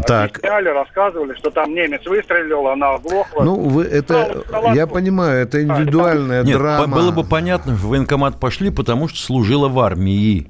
Так, 0.07 0.38
Объясняли, 0.39 0.69
рассказывали, 0.69 1.35
что 1.35 1.51
там 1.51 1.73
немец 1.73 2.05
выстрелил, 2.05 2.67
она 2.67 2.95
оглохла. 2.95 3.43
ну 3.43 3.55
вы 3.55 3.83
это, 3.83 4.43
Стала 4.47 4.73
я 4.73 4.88
понимаю, 4.88 5.41
это 5.43 5.62
индивидуальная 5.62 6.43
Нет, 6.43 6.53
по- 6.57 6.59
драма. 6.63 6.95
было 6.95 7.12
бы 7.12 7.23
понятно, 7.23 7.73
в 7.73 7.85
военкомат 7.88 8.39
пошли, 8.39 8.69
потому 8.69 9.07
что 9.07 9.19
служила 9.19 9.67
в 9.67 9.79
армии. 9.79 10.50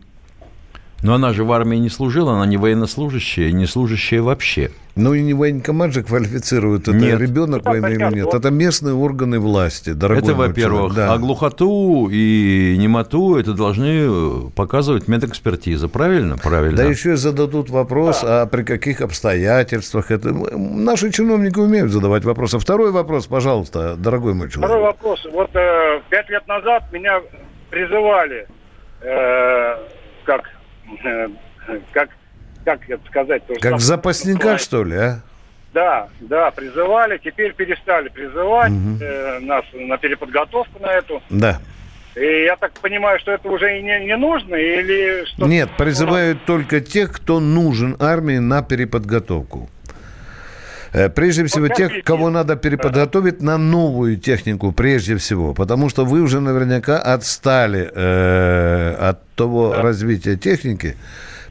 Но 1.04 1.14
она 1.16 1.34
же 1.34 1.44
в 1.44 1.52
армии 1.52 1.78
не 1.78 1.90
служила, 1.90 2.34
она 2.34 2.46
не 2.46 2.58
военнослужащая, 2.58 3.52
не 3.52 3.66
служащая 3.68 4.22
вообще. 4.22 4.72
Ну 4.96 5.14
и 5.16 5.22
не 5.24 5.34
военкомат 5.34 5.92
же 5.92 6.04
квалифицирует, 6.04 6.84
это 6.88 6.96
Нет. 6.96 7.20
ребенок 7.20 7.64
Ну, 7.66 7.72
войны 7.72 7.88
или 7.88 8.16
нет. 8.16 8.32
Это 8.32 8.52
местные 8.52 8.94
органы 8.94 9.40
власти, 9.40 9.92
дорогой 9.92 10.24
это, 10.24 10.34
во-первых. 10.36 10.94
да. 10.94 11.12
А 11.14 11.18
глухоту 11.18 12.10
и 12.12 12.76
немоту 12.78 13.36
это 13.36 13.54
должны 13.54 14.06
э, 14.08 14.32
показывать 14.56 15.08
медэкспертиза. 15.08 15.90
Правильно? 15.90 16.38
Правильно. 16.38 16.78
Да 16.78 16.84
еще 16.84 17.14
и 17.14 17.16
зададут 17.16 17.72
вопрос, 17.72 18.22
а 18.24 18.46
при 18.46 18.62
каких 18.64 19.02
обстоятельствах 19.02 20.12
это... 20.12 20.32
Наши 20.32 21.12
чиновники 21.12 21.58
умеют 21.58 21.92
задавать 21.92 22.24
вопросы. 22.24 22.60
Второй 22.60 22.92
вопрос, 22.92 23.26
пожалуйста, 23.26 23.96
дорогой 23.98 24.36
мой 24.36 24.50
человек. 24.50 24.70
Второй 24.70 24.84
вопрос. 24.84 25.28
Вот 25.34 25.50
э, 25.56 26.02
пять 26.10 26.30
лет 26.30 26.48
назад 26.48 26.84
меня 26.94 27.20
призывали, 27.72 28.48
э, 29.02 29.76
как, 30.26 30.52
как, 31.92 32.10
как 32.66 32.90
это 32.90 33.06
сказать? 33.08 33.46
тоже 33.48 33.60
Как 33.60 33.72
сам- 33.72 33.80
запасника, 33.80 34.58
что 34.58 34.84
ли, 34.84 34.96
а? 34.96 35.22
Да, 35.74 36.08
да, 36.20 36.52
призывали, 36.52 37.18
теперь 37.18 37.54
перестали 37.54 38.10
призывать 38.10 38.72
э, 39.02 39.40
нас 39.40 39.66
на 39.74 39.98
переподготовку 39.98 40.80
на 40.80 40.92
эту. 40.92 41.22
Да. 41.32 41.60
И 42.16 42.44
я 42.44 42.56
так 42.58 42.74
понимаю, 42.74 43.20
что 43.20 43.32
это 43.32 43.50
уже 43.50 43.80
и 43.80 43.82
не, 43.82 44.06
не 44.06 44.16
нужно, 44.16 44.54
или 44.54 45.26
что? 45.26 45.48
Нет, 45.48 45.70
призывают 45.78 46.46
только 46.46 46.80
тех, 46.80 47.12
кто 47.12 47.40
нужен 47.40 47.98
армии 48.00 48.38
на 48.38 48.62
переподготовку. 48.62 49.70
Э, 50.94 51.10
Прежде 51.10 51.46
всего, 51.46 51.68
тех, 51.68 52.04
кого 52.04 52.30
надо 52.30 52.56
переподготовить 52.56 53.42
на 53.42 53.58
новую 53.58 54.18
технику, 54.18 54.72
прежде 54.72 55.16
всего. 55.18 55.54
Потому 55.54 55.90
что 55.90 56.06
вы 56.06 56.22
уже 56.22 56.40
наверняка 56.40 57.00
отстали 57.00 57.92
э, 57.94 58.96
от 59.10 59.28
того 59.36 59.74
развития 59.74 60.38
техники. 60.38 60.96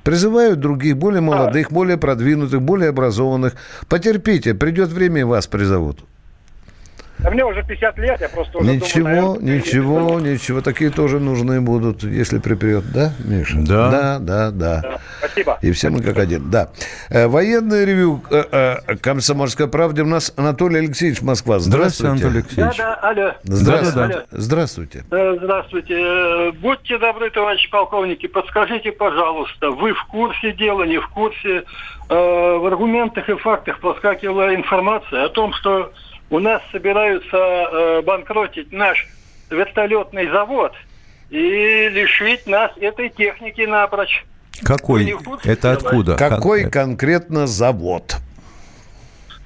Призывают 0.05 0.61
других, 0.61 0.97
более 0.97 1.21
молодых, 1.21 1.71
более 1.71 1.97
продвинутых, 1.97 2.61
более 2.63 2.91
образованных. 2.91 3.55
Потерпите, 3.89 4.55
придет 4.55 4.91
время, 4.91 5.21
и 5.21 5.25
вас 5.25 5.47
призовут. 5.47 6.05
Да 7.23 7.31
мне 7.31 7.45
уже 7.45 7.63
50 7.63 7.99
лет, 7.99 8.21
я 8.21 8.29
просто 8.29 8.59
уже 8.59 8.71
Ничего, 8.73 9.09
думаю, 9.09 9.23
наверное, 9.41 9.57
ничего, 9.57 10.21
ничего. 10.21 10.61
Такие 10.61 10.91
тоже 10.91 11.21
нужны 11.21 11.61
будут, 11.61 12.03
если 12.03 12.39
припрет. 12.39 12.85
Да, 12.93 13.13
Миша? 13.25 13.59
Да. 13.59 13.91
Да, 13.91 14.19
да, 14.19 14.51
да. 14.51 14.81
Да, 14.83 14.99
Спасибо. 15.19 15.59
И 15.63 15.71
все 15.73 15.91
мы 15.91 16.03
как 16.03 16.19
один, 16.19 16.51
да. 16.51 16.71
Э, 17.11 17.29
Военное 17.29 17.85
ревю 17.85 18.23
э, 18.31 18.77
э, 18.89 18.97
«Комсомольской 18.97 19.69
правде» 19.69 20.03
у 20.03 20.07
нас 20.07 20.33
Анатолий 20.37 20.79
Алексеевич 20.79 21.23
Москва. 21.23 21.61
Здравствуйте, 21.61 22.17
Здравствуйте. 22.17 22.27
Анатолий 22.27 22.43
Да, 22.57 22.65
Алексеевич. 22.65 22.77
да, 22.79 22.95
алло. 22.95 23.35
Здравствуйте. 23.45 24.15
Алло. 24.15 24.23
Здравствуйте. 24.33 25.05
Э, 25.11 25.37
Здравствуйте. 25.41 25.95
Э, 25.99 26.53
Будьте 26.61 26.99
добры, 26.99 27.31
товарищи 27.31 27.71
полковники, 27.71 28.27
подскажите, 28.27 28.91
пожалуйста, 28.93 29.71
вы 29.71 29.93
в 29.93 30.05
курсе 30.07 30.53
дела, 30.53 30.83
не 30.85 30.99
в 30.99 31.09
курсе? 31.09 31.65
В 32.09 32.67
аргументах 32.67 33.27
и 33.31 33.37
фактах 33.37 33.79
проскакивала 33.81 34.55
информация 34.55 35.25
о 35.25 35.29
том, 35.31 35.55
что 35.55 35.93
у 36.33 36.41
нас 36.41 36.63
собираются 36.73 37.37
э, 37.37 38.03
банкротить 38.03 38.73
наш 38.73 39.07
вертолетный 39.51 40.29
завод 40.31 40.73
и 41.29 41.89
лишить 41.93 42.47
нас 42.47 42.73
этой 42.81 43.11
техники 43.11 43.61
напрочь. 43.63 44.25
Какой? 44.63 45.05
Не 45.05 45.17
Это 45.45 45.73
откуда? 45.73 46.17
Какой 46.17 46.65
Как- 46.65 46.73
конкретно 46.73 47.47
завод? 47.47 48.17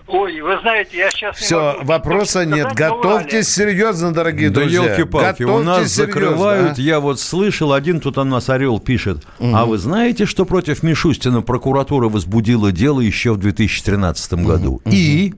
Ой, 0.07 0.41
вы 0.41 0.61
знаете, 0.61 0.99
я 0.99 1.11
сейчас... 1.11 1.41
не 1.41 1.45
Все, 1.45 1.73
могу 1.73 1.85
вопроса 1.87 2.43
сказать, 2.43 2.49
нет. 2.51 2.73
Готовьтесь 2.75 3.49
серьезно, 3.53 4.15
дорогие 4.15 4.51
Да 4.51 4.61
друзья. 4.61 4.85
елки-палки, 4.85 5.43
у 5.43 5.59
нас 5.65 5.93
серьезно, 5.93 6.05
закрывают, 6.07 6.79
а. 6.79 6.81
я 6.81 7.01
вот 7.01 7.19
слышал, 7.19 7.73
один 7.73 7.99
тут 7.99 8.17
у 8.17 8.23
нас 8.23 8.49
орел 8.49 8.79
пишет, 8.79 9.27
а 9.41 9.65
вы 9.67 9.79
знаете, 9.79 10.25
что 10.25 10.45
против 10.45 10.85
Мишустина 10.85 11.43
прокуратура 11.43 12.09
возбудила 12.09 12.71
дело 12.71 13.01
еще 13.01 13.33
в 13.33 13.39
2013 13.39 14.35
году? 14.35 14.81
И? 14.85 15.35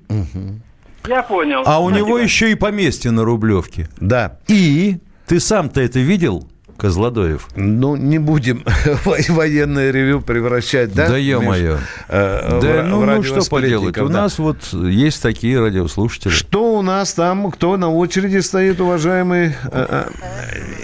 Я 1.06 1.22
понял. 1.22 1.62
А 1.64 1.80
у 1.80 1.88
Спасибо. 1.88 2.06
него 2.06 2.18
еще 2.18 2.50
и 2.50 2.54
поместье 2.54 3.10
на 3.10 3.24
Рублевке. 3.24 3.88
Да. 3.98 4.38
И? 4.48 4.98
Ты 5.26 5.40
сам-то 5.40 5.80
это 5.80 5.98
видел? 6.00 6.48
Козлодоев. 6.76 7.48
Ну, 7.56 7.96
не 7.96 8.18
будем 8.18 8.64
военное 9.04 9.90
ревю 9.90 10.20
превращать, 10.20 10.94
да? 10.94 11.08
Да 11.08 11.16
ё-моё. 11.16 11.78
Э, 12.08 12.60
да, 12.62 12.82
в, 12.84 12.86
ну, 12.86 13.00
в 13.00 13.06
ну 13.06 13.22
что 13.24 13.44
поделать, 13.50 13.96
да. 13.96 14.04
у 14.04 14.08
нас 14.08 14.38
вот 14.38 14.58
есть 14.72 15.20
такие 15.20 15.58
радиослушатели. 15.60 16.30
Что 16.30 16.78
у 16.78 16.82
нас 16.82 17.14
там, 17.14 17.50
кто 17.50 17.76
на 17.76 17.92
очереди 17.92 18.38
стоит, 18.38 18.80
уважаемый? 18.80 19.48
э, 19.48 19.52
э, 19.72 20.04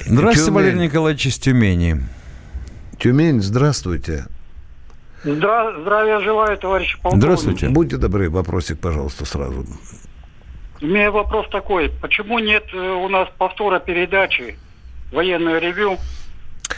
Здравствуйте, 0.06 0.47
Тюмень. 0.47 0.54
Валерий 0.54 0.80
Николаевич 0.80 1.26
из 1.26 1.38
Тюмени. 1.38 2.02
Тюмень, 2.99 3.40
здравствуйте. 3.40 4.26
Здра- 5.25 5.81
здравия 5.81 6.21
желаю, 6.21 6.59
товарищ 6.59 6.99
полковник. 7.00 7.23
Здравствуйте. 7.23 7.69
Будьте 7.69 7.97
добры, 7.97 8.28
вопросик, 8.28 8.78
пожалуйста, 8.78 9.25
сразу. 9.25 9.64
У 10.83 10.87
меня 10.87 11.11
вопрос 11.11 11.47
такой. 11.50 11.90
Почему 12.02 12.38
нет 12.38 12.64
э, 12.75 12.76
у 12.78 13.09
нас 13.09 13.28
повтора 13.38 13.78
передачи 13.78 14.57
«Военное 15.12 15.59
ревю», 15.61 15.97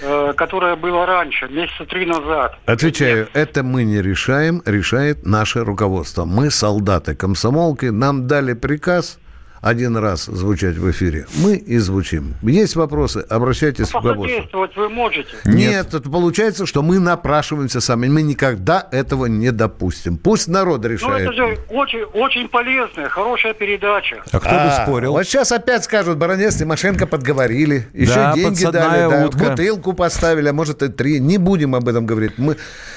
э, 0.01 0.33
которая 0.37 0.77
была 0.77 1.07
раньше, 1.07 1.49
месяца 1.49 1.87
три 1.87 2.07
назад? 2.07 2.57
Отвечаю, 2.67 3.29
это 3.33 3.65
мы 3.65 3.83
не 3.83 4.01
решаем, 4.01 4.63
решает 4.65 5.27
наше 5.27 5.65
руководство. 5.65 6.25
Мы 6.25 6.51
солдаты 6.51 7.17
комсомолки, 7.17 7.87
нам 7.87 8.29
дали 8.29 8.53
приказ 8.53 9.19
один 9.67 9.97
раз 9.97 10.27
звучать 10.27 10.77
в 10.77 10.89
эфире. 10.93 11.27
Мы 11.39 11.57
и 11.57 11.79
звучим. 11.79 12.35
Есть 12.43 12.77
вопросы, 12.77 13.25
обращайтесь 13.29 13.89
в 13.89 13.95
руководство. 13.95 14.23
Посодействовать 14.25 14.77
вы 14.77 14.89
можете? 14.89 15.29
Нет. 15.45 15.93
это 15.93 16.09
получается, 16.09 16.67
что 16.67 16.83
мы 16.83 17.01
напрашиваемся 17.01 17.81
сами. 17.81 18.07
Мы 18.07 18.23
никогда 18.23 18.87
этого 18.93 19.27
не 19.27 19.51
допустим. 19.51 20.19
Пусть 20.19 20.47
народ 20.49 20.83
Ну, 20.85 20.89
решает. 20.89 21.23
это 21.23 21.33
же 21.33 21.59
очень, 21.71 22.03
очень 22.15 22.49
полезная, 22.49 23.09
хорошая 23.09 23.55
передача. 23.55 24.23
А 24.31 24.39
кто 24.39 24.51
бы 24.51 24.57
А, 24.57 24.85
спорил? 24.85 25.13
Вот 25.13 25.25
сейчас 25.25 25.51
опять 25.51 25.83
скажут, 25.85 26.17
баронец 26.17 26.55
Тимошенко 26.57 27.07
подговорили. 27.07 27.89
Еще 27.93 28.15
Да, 28.15 28.35
деньги 28.35 28.65
дали, 28.65 29.11
да, 29.11 29.27
утка. 29.27 29.51
бутылку 29.51 29.93
поставили, 29.95 30.49
а 30.49 30.53
может 30.53 30.83
и 30.83 30.89
три. 30.89 31.19
Не 31.19 31.39
будем 31.39 31.75
об 31.75 31.89
этом 31.89 32.07
говорить. 32.07 32.39
Мы 32.39 32.57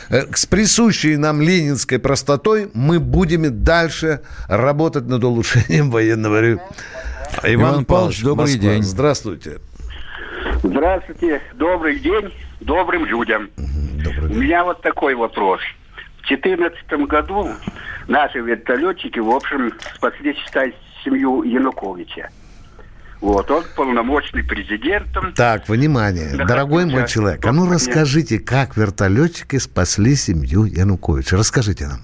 э, 0.10 0.22
с 0.36 0.46
присущей 0.46 1.18
нам 1.18 1.42
ленинской 1.42 1.98
простотой 1.98 2.70
мы 2.74 3.00
будем 3.00 3.46
и 3.46 3.50
дальше 3.50 4.22
работать 4.48 5.08
над 5.08 5.24
улучшением 5.24 5.90
военного 5.90 6.59
режима. 7.44 7.54
Иван 7.56 7.86
Павлович, 7.86 8.22
добрый 8.24 8.48
Москва. 8.54 8.62
день. 8.62 8.84
Здравствуйте. 8.84 9.60
Здравствуйте, 10.64 11.42
добрый 11.54 12.00
день 12.00 12.34
добрым 12.62 13.06
людям. 13.06 13.50
Добрый 14.04 14.26
У 14.26 14.28
день. 14.30 14.38
меня 14.40 14.64
вот 14.64 14.82
такой 14.82 15.16
вопрос. 15.16 15.62
В 16.24 16.28
2014 16.28 17.08
году 17.08 17.50
наши 18.08 18.40
вертолетчики, 18.40 19.20
в 19.20 19.30
общем, 19.30 19.72
спасли, 19.96 20.34
считай, 20.36 20.76
семью 21.04 21.44
Януковича. 21.44 22.30
Вот, 23.22 23.50
он 23.52 23.64
полномочный 23.76 24.44
президентом. 24.44 25.34
Так, 25.34 25.68
внимание, 25.68 26.36
Да, 26.38 26.46
дорогой 26.46 26.86
мой 26.86 27.06
человек, 27.08 27.46
а 27.46 27.52
ну 27.52 27.70
расскажите, 27.70 28.40
как 28.40 28.78
вертолетчики 28.78 29.58
спасли 29.58 30.16
семью 30.16 30.64
Януковича. 30.64 31.36
Расскажите 31.36 31.88
нам. 31.88 32.00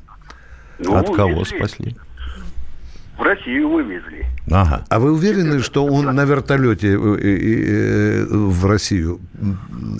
Ну, 0.79 0.95
От 0.95 1.07
кого 1.15 1.29
вывезли. 1.35 1.57
спасли? 1.57 1.95
В 3.17 3.21
Россию 3.21 3.69
вывезли. 3.69 4.25
Ага. 4.51 4.83
А 4.89 4.99
вы 4.99 5.13
уверены, 5.13 5.61
что 5.61 5.85
он 5.85 6.05
на 6.13 6.25
вертолете 6.25 6.89
э, 6.89 6.97
э, 6.97 6.97
э, 6.99 8.25
в 8.29 8.65
Россию 8.65 9.21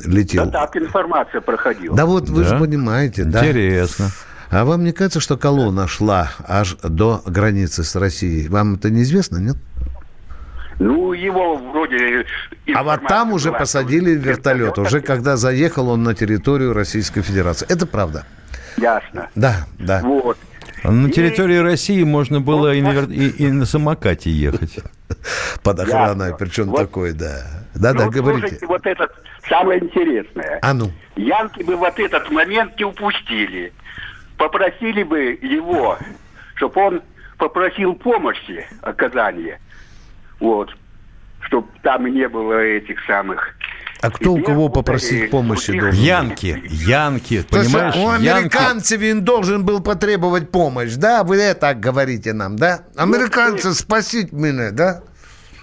летел? 0.06 0.46
Да 0.46 0.52
так 0.66 0.78
информация 0.78 1.40
проходила. 1.42 1.96
Да 1.96 2.06
вот 2.06 2.30
вы 2.30 2.44
Да? 2.44 2.50
же 2.50 2.60
понимаете, 2.60 3.24
да. 3.24 3.40
Интересно. 3.40 4.10
А 4.52 4.66
вам 4.66 4.84
не 4.84 4.92
кажется, 4.92 5.20
что 5.22 5.38
колонна 5.38 5.88
шла 5.88 6.30
аж 6.48 6.78
до 6.84 7.22
границы 7.26 7.84
с 7.84 7.96
Россией? 7.96 8.48
Вам 8.50 8.76
это 8.76 8.90
неизвестно, 8.90 9.38
нет? 9.38 9.56
Ну, 10.80 11.14
его 11.14 11.56
вроде... 11.56 12.26
А 12.76 12.84
вот 12.84 13.08
там 13.08 13.32
уже 13.32 13.50
была, 13.50 13.60
посадили 13.60 14.18
что 14.20 14.30
вертолет, 14.30 14.78
уже 14.78 15.00
когда 15.00 15.38
заехал 15.38 15.88
он 15.90 16.04
на 16.04 16.14
территорию 16.14 16.74
Российской 16.74 17.22
Федерации. 17.22 17.66
Это 17.70 17.86
правда. 17.86 18.26
Ясно. 18.78 19.30
Да, 19.36 19.68
да. 19.80 20.02
Вот. 20.04 20.38
А 20.88 20.92
На 20.92 21.08
И- 21.08 21.12
территории 21.12 21.58
России 21.58 22.04
можно 22.04 22.42
было 22.42 22.74
и 22.74 22.80
и- 22.80 23.30
и 23.48 23.52
на 23.52 23.66
самокате 23.66 24.30
ехать. 24.30 24.80
Под 25.64 25.80
охраной, 25.80 26.30
Ясно. 26.30 26.38
причем 26.38 26.66
Вот. 26.68 26.78
такой, 26.78 27.14
да. 27.14 27.42
Да, 27.74 27.94
да, 27.94 28.06
Ну, 28.06 28.12
говорите. 28.12 28.42
слушайте, 28.48 28.66
вот 28.68 28.86
это 28.86 29.10
самое 29.50 29.84
интересное. 29.84 30.60
А 30.62 30.74
ну. 30.74 30.92
Янки 31.16 31.64
бы 31.64 31.76
вот 31.76 32.00
этот 32.00 32.30
момент 32.32 32.78
не 32.78 32.86
упустили. 32.86 33.74
Попросили 34.38 35.04
бы 35.04 35.38
его, 35.42 35.98
чтобы 36.56 36.82
он 36.82 37.02
попросил 37.38 37.96
помощи 37.96 38.66
оказания. 38.82 39.60
Вот. 40.40 40.76
Чтобы 41.42 41.68
там 41.84 42.06
не 42.08 42.28
было 42.28 42.54
этих 42.60 43.04
самых... 43.06 43.56
А 44.06 44.12
кто 44.12 44.34
у 44.34 44.44
кого 44.44 44.70
попросить 44.70 45.32
помощи 45.32 45.78
должен? 45.80 46.00
Янки, 46.00 46.62
янки, 46.70 47.42
То 47.42 47.58
есть 47.58 47.72
понимаешь? 47.74 47.96
у 47.96 48.12
Янки. 48.12 48.28
американцев 48.30 49.02
он 49.02 49.24
должен 49.24 49.66
был 49.66 49.80
потребовать 49.80 50.52
помощь, 50.52 50.94
да? 50.94 51.24
Вы 51.24 51.38
это 51.38 51.62
так 51.62 51.80
говорите 51.80 52.34
нам, 52.34 52.56
да? 52.56 52.82
Американцы, 52.96 53.74
спасите 53.74 54.30
меня, 54.32 54.70
да? 54.70 55.02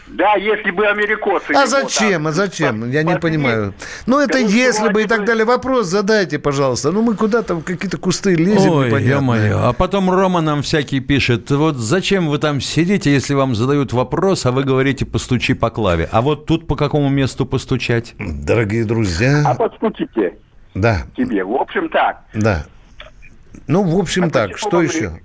Да, 0.09 0.35
если 0.35 0.71
бы 0.73 0.87
америкосы... 0.87 1.53
А 1.55 1.67
зачем? 1.67 2.13
там 2.13 2.27
А 2.27 2.33
зачем? 2.33 2.91
Я 2.91 3.03
не 3.03 3.19
понимаю. 3.19 3.73
Ну, 4.07 4.19
это 4.19 4.39
скажу, 4.39 4.55
если 4.57 4.89
бы 4.93 5.03
и 5.03 5.07
так 5.07 5.21
вы- 5.21 5.27
далее. 5.27 5.45
Вопрос 5.45 5.87
задайте, 5.87 6.39
пожалуйста. 6.39 6.91
Ну, 6.93 7.03
мы 7.03 7.15
куда-то 7.15 7.55
в 7.55 7.63
какие-то 7.63 7.97
кусты 7.99 8.35
лезем 8.35 8.73
Ой, 8.73 9.03
ё-моё. 9.03 9.61
А 9.65 9.73
потом 9.73 10.11
Рома 10.11 10.41
нам 10.41 10.63
всякий 10.63 11.01
пишет, 11.01 11.51
вот 11.51 11.77
зачем 11.77 12.29
вы 12.29 12.39
там 12.39 12.61
сидите, 12.61 13.11
если 13.13 13.35
вам 13.35 13.55
задают 13.55 13.93
вопрос, 13.93 14.45
а 14.45 14.51
вы 14.53 14.65
говорите 14.65 15.07
постучи 15.07 15.55
по 15.55 15.71
клаве. 15.71 16.09
А 16.13 16.21
вот 16.21 16.47
тут 16.47 16.67
по 16.67 16.77
какому 16.77 17.09
месту 17.09 17.47
постучать? 17.47 18.15
Дорогие 18.19 18.83
А 18.83 18.87
друзья, 18.87 19.57
подскучите 19.59 20.35
да, 20.75 21.05
тебе. 21.17 21.45
В 21.45 21.55
общем, 21.55 21.89
так. 21.89 22.23
да. 22.35 22.67
Ну, 23.67 23.83
в 23.85 23.99
общем, 23.99 24.25
А 24.25 24.31
так, 24.31 24.59
что 24.59 24.83
еще? 24.83 25.09
говорю? 25.09 25.23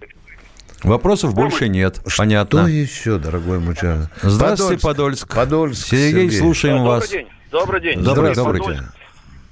Вопросов 0.84 1.34
больше 1.34 1.70
нет. 1.70 2.00
Понятно. 2.18 2.62
Что 2.62 2.70
еще, 2.70 3.18
дорогой 3.18 3.60
человек? 3.76 4.10
Здравствуйте, 4.22 4.82
Подольск. 4.82 5.34
Подольск, 5.34 5.88
Сергей, 5.88 6.32
слушаем 6.32 6.78
Добрый 6.78 6.92
вас. 7.00 7.10
день. 7.10 7.28
Добрый 7.52 7.82
день. 7.82 8.04
Добрый, 8.04 8.36
добрый. 8.36 8.62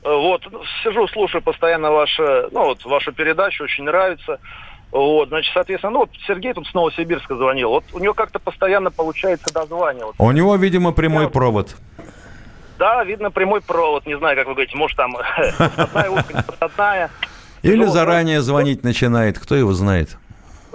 Э, 0.04 0.10
Вот, 0.14 0.44
сижу, 0.84 1.08
слушаю 1.08 1.42
постоянно 1.42 1.90
ваши, 1.92 2.48
ну, 2.52 2.66
вот, 2.66 2.86
вашу 2.86 3.12
передачу, 3.12 3.64
очень 3.64 3.86
нравится. 3.86 4.40
Вот, 4.92 5.30
значит, 5.30 5.52
соответственно, 5.54 5.94
ну, 5.94 6.00
вот 6.00 6.10
Сергей 6.28 6.54
тут 6.54 6.68
с 6.68 6.74
Новосибирска 6.74 7.36
звонил. 7.36 7.70
Вот 7.70 7.84
у 7.94 8.00
него 8.00 8.14
как-то 8.14 8.38
постоянно 8.40 8.92
получается 8.92 9.52
дозвание. 9.54 10.06
Вот. 10.06 10.16
У 10.20 10.32
него, 10.32 10.56
видимо, 10.56 10.92
прямой 10.92 11.30
провод. 11.30 11.76
Да, 12.78 13.04
видно 13.04 13.32
прямой 13.32 13.62
провод. 13.62 14.06
Не 14.06 14.18
знаю, 14.18 14.36
как 14.38 14.48
вы 14.48 14.54
говорите, 14.54 14.78
может, 14.78 14.96
там 14.98 15.18
одна. 16.60 17.10
Или 17.64 17.78
Тяжело, 17.78 17.92
заранее 17.92 18.38
да? 18.38 18.44
звонить 18.44 18.84
начинает, 18.84 19.40
кто 19.40 19.56
его 19.56 19.74
знает. 19.74 20.18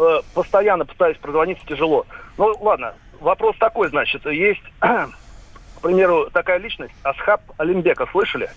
Э, 0.01 0.21
Постоянно 0.35 0.87
пытаюсь 0.87 1.19
прозвониться, 1.19 1.65
тяжело. 1.67 2.07
Ну, 2.39 2.57
ладно, 2.61 2.95
вопрос 3.21 3.55
такой, 3.59 3.91
значит, 3.91 4.25
есть, 4.25 4.63
к 4.81 5.81
примеру, 5.83 6.31
такая 6.33 6.59
личность, 6.59 6.95
Асхаб 7.03 7.43
Алимбека, 7.59 8.07
слышали? 8.11 8.49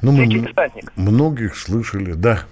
Ну, 0.00 0.12
Дикий 0.16 0.40
десантник. 0.40 0.92
многих 0.96 1.56
слышали, 1.56 2.12
да. 2.12 2.44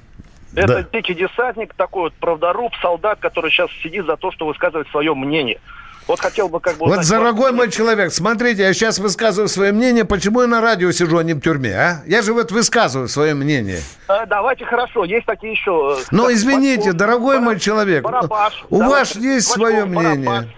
Это 0.54 0.82
Да. 0.82 0.82
дикий 0.92 1.14
десантник, 1.14 1.72
такой 1.74 2.02
вот 2.04 2.14
правдоруб, 2.14 2.72
солдат, 2.82 3.18
который 3.18 3.50
сейчас 3.50 3.70
сидит 3.82 4.04
за 4.06 4.16
то, 4.16 4.30
что 4.30 4.46
высказывает 4.46 4.86
свое 4.88 5.14
мнение. 5.14 5.58
Вот 6.06 6.20
хотел 6.20 6.48
бы 6.50 6.60
как 6.60 6.76
бы... 6.76 6.86
Вот, 6.86 7.08
дорогой 7.08 7.52
мой 7.52 7.70
человек, 7.70 8.12
смотрите, 8.12 8.62
я 8.62 8.74
сейчас 8.74 8.98
высказываю 8.98 9.48
свое 9.48 9.72
мнение, 9.72 10.04
почему 10.04 10.42
я 10.42 10.46
на 10.46 10.60
радио 10.60 10.92
сижу, 10.92 11.16
а 11.16 11.24
не 11.24 11.32
в 11.32 11.40
тюрьме, 11.40 11.72
а? 11.74 12.02
Я 12.06 12.20
же 12.20 12.34
вот 12.34 12.52
высказываю 12.52 13.08
свое 13.08 13.32
мнение. 13.34 13.80
Э, 14.08 14.26
Давайте 14.26 14.66
хорошо, 14.66 15.04
есть 15.04 15.24
такие 15.24 15.52
еще... 15.52 15.96
э, 15.98 16.04
Но 16.10 16.24
как 16.24 16.34
извините, 16.34 16.76
Бачков, 16.92 16.94
дорогой 16.96 17.36
Бара- 17.36 17.44
мой 17.44 17.58
человек, 17.58 18.04
Барабаш. 18.04 18.66
у 18.68 18.78
Давайте, 18.80 18.90
вас 18.98 19.16
есть 19.16 19.48
Бачков, 19.48 19.54
свое 19.70 19.84
Барабаш. 19.86 20.16
мнение. 20.18 20.54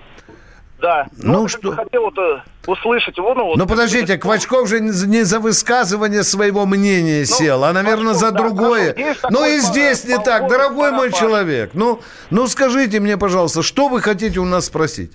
Да. 0.82 1.06
Ну, 1.16 1.32
Ну, 1.32 1.38
вот 1.42 1.48
что-. 1.50 1.72
Хотел 1.76 2.02
вот, 2.02 2.18
э, 2.18 2.42
услышать 2.66 3.16
ну... 3.16 3.22
вот- 3.44 3.56
Ну 3.56 3.66
подождите, 3.68 4.18
Квачков 4.18 4.68
же 4.68 4.80
не 4.80 5.22
за- 5.22 5.38
высказывание 5.38 6.24
своего 6.24 6.66
мнения 6.66 7.24
сел, 7.24 7.62
а, 7.64 7.72
наверное, 7.72 8.14
Квачков, 8.14 8.20
за 8.20 8.26
Ну, 8.26 8.32
да, 8.32 8.38
другое. 8.40 8.94
есть 8.96 9.20
Ну 9.30 9.44
и 9.46 9.58
здесь 9.60 10.04
не 10.04 10.16
полковник 10.16 10.24
так, 10.24 10.48
дорогой 10.50 10.90
мой 10.90 11.08
Барабаш. 11.08 11.18
человек. 11.20 11.70
Ну, 11.74 12.00
ну 12.30 12.48
скажите 12.48 12.98
мне, 12.98 13.16
пожалуйста, 13.16 13.62
что 13.62 13.86
вы 13.88 14.00
хотите 14.02 14.40
у 14.40 14.44
нас 14.44 14.66
спросить? 14.66 15.12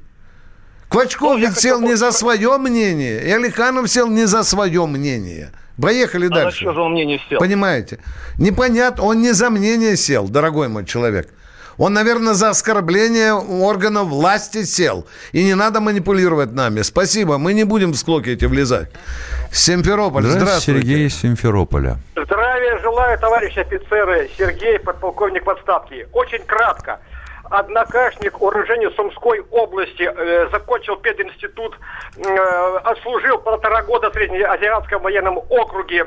Квачков 0.91 1.39
ведь 1.39 1.57
сел 1.57 1.79
не 1.79 1.95
за 1.95 2.11
свое 2.11 2.57
мнение, 2.57 3.23
и 3.23 3.31
Алиханов 3.31 3.89
сел 3.89 4.07
не 4.07 4.25
за 4.25 4.43
свое 4.43 4.85
мнение. 4.85 5.51
Поехали 5.81 6.27
А 6.27 6.29
дальше. 6.29 6.59
чье 6.59 6.73
же 6.73 6.81
он 6.81 6.91
мнение 6.91 7.19
сел? 7.29 7.39
Понимаете? 7.39 7.99
Непонятно, 8.37 9.05
он 9.05 9.21
не 9.21 9.31
за 9.31 9.49
мнение 9.49 9.95
сел, 9.95 10.27
дорогой 10.27 10.67
мой 10.67 10.85
человек. 10.85 11.29
Он, 11.77 11.93
наверное, 11.93 12.33
за 12.33 12.49
оскорбление 12.49 13.33
органов 13.33 14.07
власти 14.09 14.63
сел. 14.65 15.07
И 15.31 15.43
не 15.43 15.55
надо 15.55 15.79
манипулировать 15.79 16.51
нами. 16.51 16.81
Спасибо, 16.81 17.37
мы 17.37 17.53
не 17.53 17.63
будем 17.63 17.93
в 17.93 17.95
склоки 17.95 18.29
эти 18.29 18.43
влезать. 18.45 18.89
Симферополь, 19.51 20.23
Здравствуйте, 20.23 20.45
здравствуйте. 20.45 20.79
Сергей 20.81 21.07
из 21.07 21.15
Симферополя. 21.15 21.97
Здравия 22.15 22.77
желаю, 22.79 23.17
товарищи 23.17 23.59
офицеры. 23.59 24.29
Сергей, 24.37 24.77
подполковник 24.79 25.45
в 25.45 25.49
отставке. 25.49 26.07
Очень 26.11 26.43
кратко. 26.45 26.99
Однокашник, 27.51 28.41
уроженец 28.41 28.93
Сумской 28.95 29.41
области, 29.51 30.03
э, 30.03 30.49
закончил 30.51 30.95
пединститут, 30.95 31.77
э, 32.17 32.77
отслужил 32.83 33.37
полтора 33.39 33.83
года 33.83 34.09
в 34.09 34.13
Среднеазиатском 34.13 35.01
военном 35.01 35.37
округе. 35.37 36.05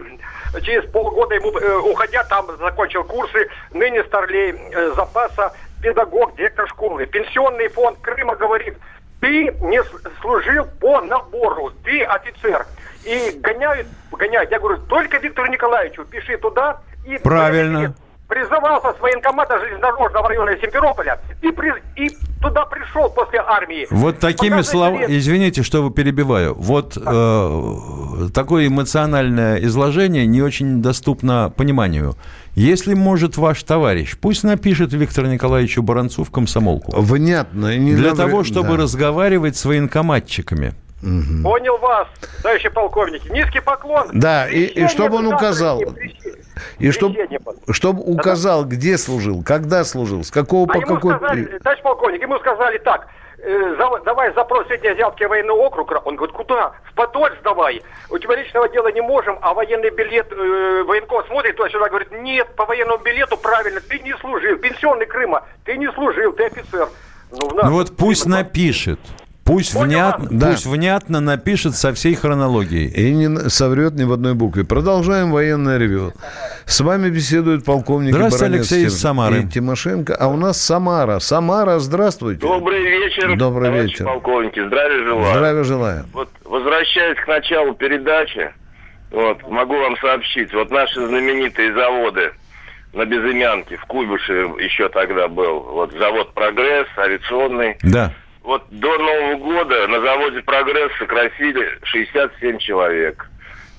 Через 0.63 0.91
полгода 0.91 1.35
ему, 1.35 1.57
э, 1.59 1.77
уходя, 1.79 2.25
там 2.25 2.47
закончил 2.59 3.05
курсы, 3.05 3.49
ныне 3.73 4.03
старлей 4.05 4.55
э, 4.73 4.93
запаса, 4.97 5.53
педагог, 5.83 6.35
директор 6.37 6.67
школы. 6.69 7.05
Пенсионный 7.07 7.69
фонд 7.69 7.99
Крыма 8.01 8.37
говорит, 8.37 8.77
ты 9.21 9.55
не 9.61 9.83
служил 10.21 10.67
по 10.81 11.03
набору, 11.03 11.73
ты 11.85 12.03
офицер. 12.05 12.67
И 13.05 13.39
гоняют, 13.39 13.87
гоняют. 14.13 14.51
Я 14.51 14.59
говорю, 14.59 14.79
только 14.89 15.19
Виктору 15.19 15.49
Николаевичу 15.49 16.05
пиши 16.05 16.39
туда. 16.39 16.81
И 17.07 17.19
Правильно 17.19 17.95
призывался 18.35 18.93
с 18.99 19.01
военкомата 19.01 19.59
железнодорожного 19.61 20.29
района 20.29 20.57
Симферополя 20.61 21.21
и, 21.41 21.51
при, 21.53 21.73
и 21.97 22.11
туда 22.43 22.67
пришел 22.67 23.09
после 23.11 23.39
армии. 23.39 23.87
Вот 23.91 24.19
такими 24.19 24.61
словами, 24.63 25.07
извините, 25.09 25.63
что 25.63 25.83
вы 25.83 25.91
перебиваю, 25.91 26.55
вот 26.55 26.97
э, 26.97 28.29
такое 28.35 28.67
эмоциональное 28.67 29.59
изложение 29.65 30.27
не 30.27 30.43
очень 30.43 30.83
доступно 30.83 31.53
пониманию. 31.57 32.17
Если 32.57 32.95
может 32.95 33.37
ваш 33.37 33.63
товарищ, 33.63 34.17
пусть 34.21 34.43
напишет 34.43 34.93
Виктору 34.93 35.29
Николаевичу 35.29 35.83
Баранцу 35.83 36.25
в 36.25 36.31
комсомолку. 36.31 36.93
Внятно. 37.01 37.77
Не 37.77 37.95
Для 37.95 38.11
надо... 38.11 38.25
того, 38.25 38.43
чтобы 38.45 38.71
да. 38.71 38.83
разговаривать 38.83 39.57
с 39.57 39.65
военкоматчиками. 39.65 40.75
Угу. 41.03 41.43
Понял 41.43 41.77
вас, 41.79 42.09
товарищи 42.43 42.69
полковники. 42.69 43.29
Низкий 43.29 43.61
поклон. 43.61 44.09
Да, 44.13 44.49
и, 44.49 44.65
и 44.65 44.89
чтобы 44.89 45.17
он 45.19 45.27
указал. 45.27 45.83
И 46.79 46.91
чтобы 46.91 47.29
чтоб 47.71 47.99
указал, 47.99 48.65
где 48.65 48.97
служил, 48.97 49.43
когда 49.45 49.85
служил, 49.85 50.25
с 50.25 50.31
какого 50.31 50.67
а 50.71 50.75
по 50.75 50.81
какой... 50.81 51.17
Сказали, 51.17 51.59
товарищ 51.59 51.83
полковник, 51.83 52.23
ему 52.23 52.39
сказали 52.39 52.79
так, 52.79 53.09
э, 53.39 53.77
давай 54.05 54.33
запрос 54.35 54.67
Среднеазиатский 54.69 55.27
военный 55.27 55.55
округ. 55.55 55.93
Он 56.05 56.17
говорит, 56.17 56.35
куда? 56.35 56.73
В 56.85 56.95
Подольск 56.95 57.37
давай. 57.43 57.83
У 58.11 58.19
тебя 58.19 58.37
личного 58.37 58.69
дела 58.69 58.91
не 58.93 59.01
можем, 59.01 59.39
а 59.43 59.55
военный 59.55 59.91
билет, 59.91 60.33
э, 60.33 60.85
военком 60.87 61.25
смотрит 61.27 61.57
туда-сюда, 61.57 61.89
говорит, 61.89 62.13
нет, 62.13 62.49
по 62.57 62.65
военному 62.67 63.03
билету 63.03 63.37
правильно, 63.37 63.81
ты 63.81 63.99
не 64.01 64.17
служил. 64.19 64.57
Пенсионный 64.59 65.07
Крыма, 65.07 65.45
ты 65.65 65.77
не 65.77 65.91
служил, 65.93 66.33
ты 66.33 66.47
офицер. 66.47 66.89
Ну, 67.31 67.51
ну 67.53 67.73
вот 67.73 67.97
пусть 67.97 68.27
напишет. 68.27 69.01
Пусть, 69.45 69.75
внятно, 69.75 70.29
да. 70.31 70.51
пусть 70.51 70.65
внятно 70.65 71.21
напишет 71.21 71.75
со 71.75 71.93
всей 71.93 72.15
хронологией. 72.15 72.89
И 72.89 73.13
не 73.13 73.51
соврет 73.51 73.93
ни 73.93 74.05
в 74.05 74.13
одной 74.13 74.35
букве. 74.35 74.65
Продолжаем 74.65 75.33
военное 75.33 75.77
ревю. 75.77 76.13
С 76.65 76.81
вами 76.81 77.11
беседует 77.11 77.63
полковник 77.65 78.15
Здравствуйте, 78.15 78.55
Алексей 78.55 78.87
из 78.87 78.99
Самары. 78.99 79.43
И 79.43 79.47
Тимошенко. 79.47 80.17
А 80.19 80.29
у 80.29 80.37
нас 80.37 80.61
Самара. 80.61 81.19
Самара, 81.19 81.79
здравствуйте. 81.79 82.41
Добрый 82.41 82.83
вечер. 82.83 83.37
Добрый 83.37 83.71
вечер. 83.71 84.07
полковники. 84.07 84.65
Здравия 84.67 85.05
желаю. 85.05 85.35
Здравия 85.35 85.65
желаю. 85.65 86.07
Вот, 86.15 86.31
возвращаясь 86.45 87.19
к 87.19 87.29
началу 87.29 87.75
передачи, 87.75 88.51
вот, 89.11 89.47
могу 89.49 89.79
вам 89.79 89.97
сообщить. 89.99 90.55
Вот 90.55 90.71
наши 90.71 91.07
знаменитые 91.07 91.75
заводы 91.75 92.33
на 92.95 93.05
Безымянке, 93.05 93.77
в 93.77 93.85
Куйбыше 93.85 94.33
еще 94.59 94.89
тогда 94.89 95.29
был. 95.29 95.61
Вот 95.61 95.93
завод 95.93 96.33
«Прогресс», 96.33 96.87
авиационный. 96.97 97.77
Да 97.83 98.15
вот 98.45 98.63
до 98.71 98.99
Нового 98.99 99.37
года 99.37 99.87
на 99.89 100.01
заводе 100.01 100.43
«Прогресс» 100.43 100.93
сократили 100.99 101.79
67 101.85 102.59
человек. 102.59 103.27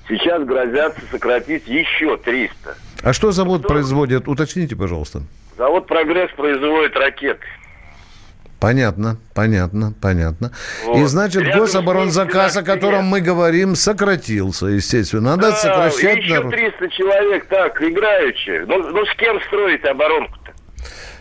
Сейчас 0.08 0.44
грозятся 0.44 1.00
сократить 1.10 1.66
еще 1.66 2.16
300. 2.16 2.76
А 3.02 3.12
что 3.12 3.30
завод 3.32 3.60
что? 3.60 3.68
производит? 3.68 4.28
Уточните, 4.28 4.76
пожалуйста. 4.76 5.22
Завод 5.56 5.86
«Прогресс» 5.86 6.30
производит 6.36 6.96
ракеты. 6.96 7.46
Понятно, 8.58 9.18
понятно, 9.34 9.92
понятно. 10.00 10.50
Вот. 10.84 10.96
И 10.98 11.04
значит, 11.04 11.42
Рядом 11.42 11.60
гособоронзаказ, 11.60 12.56
о 12.56 12.62
котором 12.62 13.04
мы 13.04 13.20
говорим, 13.20 13.76
сократился, 13.76 14.66
естественно. 14.66 15.36
Надо 15.36 15.50
да, 15.50 15.56
сокращать 15.56 16.18
еще 16.18 16.36
народ. 16.36 16.52
300 16.52 16.88
человек 16.88 17.46
так, 17.48 17.82
играючи. 17.82 18.64
Ну, 18.66 18.78
ну 18.90 19.04
с 19.04 19.14
кем 19.16 19.40
строить 19.42 19.84
оборонку? 19.84 20.38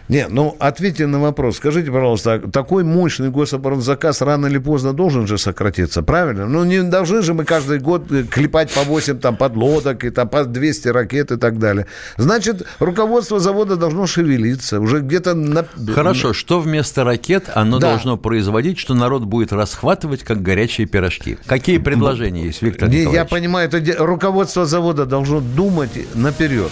Не, 0.08 0.28
ну 0.28 0.56
ответьте 0.60 1.08
на 1.08 1.20
вопрос. 1.20 1.58
Скажите, 1.58 1.92
пожалуйста, 1.92 2.40
такой 2.52 2.84
мощный 2.84 3.30
гособоронзаказ 3.30 4.22
рано 4.22 4.48
или 4.48 4.60
поздно 4.60 4.94
должен 4.94 5.26
же 5.28 5.38
сократиться, 5.38 6.04
правильно? 6.04 6.46
Ну 6.46 6.64
не 6.64 6.84
должны 6.84 7.22
же 7.22 7.34
мы 7.34 7.44
каждый 7.44 7.80
год 7.80 8.12
э, 8.12 8.24
клепать 8.24 8.72
по 8.72 8.82
8 8.82 9.20
там, 9.20 9.36
подлодок 9.36 10.04
и 10.04 10.12
там, 10.12 10.30
по 10.30 10.46
200 10.46 10.88
ракет 10.90 11.32
и 11.32 11.38
так 11.38 11.58
далее. 11.58 11.88
Значит, 12.18 12.68
руководство 12.80 13.40
завода 13.40 13.76
должно 13.78 14.06
шевелиться. 14.06 14.80
Уже 14.80 15.00
где-то... 15.00 15.34
На... 15.34 15.66
Хорошо, 15.94 16.34
что 16.34 16.60
вместо 16.60 17.04
ракет 17.04 17.50
оно 17.54 17.80
да. 17.80 17.92
должно 17.92 18.18
производить, 18.18 18.78
что 18.78 18.94
народ 18.94 19.24
будет 19.24 19.54
расхватывать, 19.54 20.24
как 20.24 20.42
горячие 20.42 20.86
пирожки? 20.86 21.38
Какие 21.48 21.80
предложения 21.80 22.46
есть, 22.46 22.62
Виктор 22.62 22.90
не, 22.90 23.04
Я 23.04 23.26
понимаю, 23.26 23.70
это 23.72 23.82
руководство 24.04 24.66
завода 24.66 25.06
должно 25.06 25.40
думать 25.40 25.92
наперед. 26.14 26.72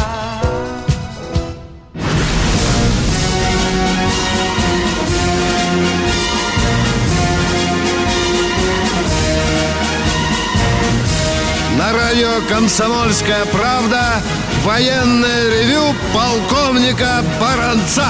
«Комсомольская 12.49 13.45
правда» 13.45 14.21
военное 14.63 15.49
ревю 15.49 15.95
полковника 16.13 17.23
Баранца. 17.39 18.05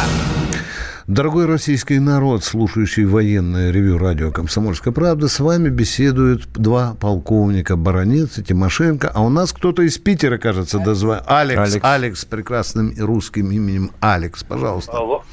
Дорогой 1.08 1.46
российский 1.46 2.00
народ, 2.00 2.44
слушающий 2.44 3.06
военное 3.06 3.72
ревю 3.72 3.98
радио 3.98 4.32
«Комсомольская 4.32 4.94
правда», 4.94 5.28
с 5.28 5.40
вами 5.40 5.70
беседуют 5.70 6.48
два 6.54 6.96
полковника 7.00 7.76
Баранец 7.76 8.38
и 8.38 8.44
Тимошенко, 8.44 9.12
а 9.14 9.22
у 9.22 9.30
нас 9.30 9.52
кто-то 9.52 9.82
из 9.82 9.98
Питера, 9.98 10.38
кажется, 10.38 10.80
дозвонил. 10.80 11.24
Алекс, 11.28 11.60
Алекс, 11.60 11.86
Алекс 11.86 12.20
с 12.22 12.26
прекрасным 12.26 12.94
русским 12.98 13.52
именем 13.52 13.92
Алекс, 14.00 14.44
пожалуйста. 14.44 14.94
Алло. 14.94 15.24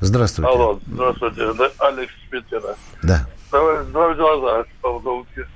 Здравствуйте. 0.00 0.50
Алло, 0.50 0.78
здравствуйте, 0.86 1.42
Алекс 1.78 2.12
Питера. 2.30 2.76
Да. 3.02 3.26
Здравия 3.48 4.14
желаю, 4.14 4.66
полковники. 4.82 5.46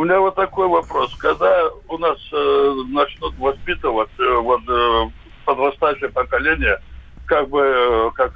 У 0.00 0.04
меня 0.04 0.18
вот 0.18 0.34
такой 0.34 0.66
вопрос. 0.66 1.14
Когда 1.16 1.68
у 1.86 1.98
нас 1.98 2.16
э, 2.32 2.74
начнут 2.88 3.36
воспитывать 3.36 4.08
э, 4.18 4.34
вот, 4.36 4.62
э, 4.66 5.10
подрастающее 5.44 6.08
поколение, 6.08 6.80
как 7.26 7.50
бы, 7.50 7.60
э, 7.60 8.10
как 8.14 8.32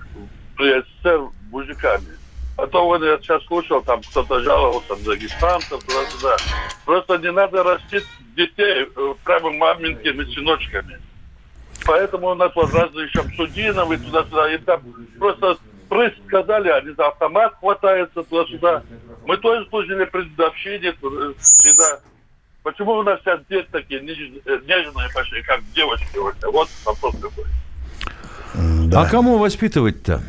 при 0.59 0.83
СССР, 0.83 1.23
мужиками? 1.51 2.19
А 2.59 2.67
то 2.67 2.85
вот 2.85 3.03
я 3.03 3.17
сейчас 3.17 3.43
слушал, 3.47 3.81
там 3.81 4.03
кто-то 4.03 4.41
жаловался, 4.41 4.95
дагестанцев, 5.07 5.83
туда-сюда. 5.85 6.37
Просто 6.85 7.17
не 7.17 7.33
надо 7.33 7.63
растить 7.63 8.05
детей 8.37 8.87
э, 8.95 9.15
прямо 9.25 9.51
маменькими 9.51 10.23
сыночками. 10.35 11.01
Поэтому 11.87 12.29
у 12.29 12.35
нас 12.35 12.55
вот 12.55 12.75
разные 12.75 13.07
еще 13.07 13.23
Судинов 13.39 13.91
и 13.91 13.97
туда-сюда. 13.97 14.53
И 14.53 14.59
там 14.59 14.83
просто 15.19 15.57
прыг 15.95 16.15
сказали, 16.27 16.69
они 16.71 16.93
за 16.97 17.07
автомат 17.07 17.55
хватаются 17.61 18.25
туда-сюда. 18.25 18.83
Мы 19.27 19.37
тоже 19.37 19.65
служили 19.69 20.05
при 20.05 20.25
дедовщине 20.25 20.93
всегда. 21.39 22.01
Почему 22.65 22.93
у 22.95 23.03
нас 23.05 23.21
сейчас 23.21 23.41
дети 23.49 23.69
такие 23.71 24.01
нежные 24.01 25.09
пошли, 25.15 25.43
как 25.43 25.61
девочки? 25.73 26.17
Вот 26.17 26.69
вопрос 26.85 27.15
такой. 27.15 27.45
Да. 28.87 29.03
А 29.03 29.09
кому 29.09 29.39
воспитывать-то? 29.39 30.21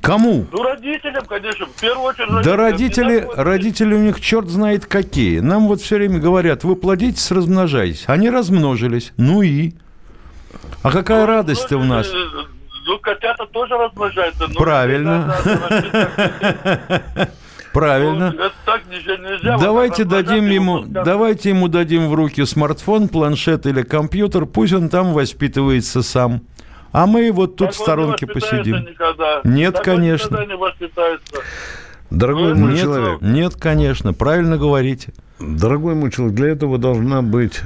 Кому? 0.00 0.46
Ну, 0.50 0.62
родителям, 0.62 1.26
конечно, 1.26 1.66
в 1.66 1.80
первую 1.80 2.04
очередь. 2.06 2.44
Да 2.44 2.56
родители, 2.56 3.26
родители 3.34 3.94
у 3.94 3.98
них 3.98 4.20
черт 4.20 4.48
знает 4.48 4.86
какие. 4.86 5.40
Нам 5.40 5.68
вот 5.68 5.82
все 5.82 5.96
время 5.96 6.20
говорят, 6.20 6.64
вы 6.64 6.76
плодитесь, 6.76 7.30
размножайтесь. 7.30 8.04
Они 8.06 8.30
размножились. 8.30 9.12
Ну 9.16 9.42
и? 9.42 9.74
А 10.82 10.90
какая 10.90 11.22
ну, 11.22 11.26
радость 11.26 11.72
у 11.72 11.82
нас? 11.82 12.06
Ну, 13.08 13.14
котята 13.14 13.46
тоже 13.46 13.76
размножаются. 13.76 14.48
Правильно. 14.56 15.34
Правильно. 17.72 18.32
Ну, 18.36 18.50
так 18.64 18.82
нельзя. 18.88 19.58
Давайте 19.58 20.04
дадим 20.04 20.46
ему, 20.46 20.84
давайте 20.86 21.50
ему 21.50 21.68
дадим 21.68 22.08
в 22.08 22.14
руки 22.14 22.44
смартфон, 22.44 23.08
планшет 23.08 23.66
или 23.66 23.82
компьютер, 23.82 24.46
пусть 24.46 24.72
он 24.72 24.88
там 24.88 25.12
воспитывается 25.12 26.02
сам. 26.02 26.42
А 26.90 27.06
мы 27.06 27.30
вот 27.30 27.56
тут 27.56 27.68
так 27.68 27.76
в 27.76 27.78
сторонке 27.78 28.26
посидим. 28.26 28.76
Никогда. 28.76 29.40
Нет, 29.44 29.74
так 29.74 29.84
конечно. 29.84 30.38
Он 30.38 30.48
не 30.48 30.56
воспитается. 30.56 31.34
Дорогой 32.10 32.54
мой 32.54 32.72
нет, 32.72 32.82
человек. 32.82 33.20
Нет, 33.20 33.54
конечно, 33.56 34.14
правильно 34.14 34.56
говорите. 34.56 35.12
Дорогой 35.40 35.94
мой 35.94 36.10
человек, 36.10 36.34
для 36.34 36.48
этого 36.48 36.78
должна 36.78 37.22
быть 37.22 37.60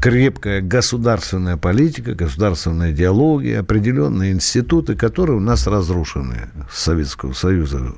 крепкая 0.00 0.60
государственная 0.60 1.56
политика, 1.56 2.14
государственная 2.14 2.92
идеология, 2.92 3.60
определенные 3.60 4.32
институты, 4.32 4.94
которые 4.94 5.36
у 5.36 5.40
нас 5.40 5.66
разрушены 5.66 6.48
с 6.70 6.82
Советского 6.82 7.32
Союза 7.32 7.94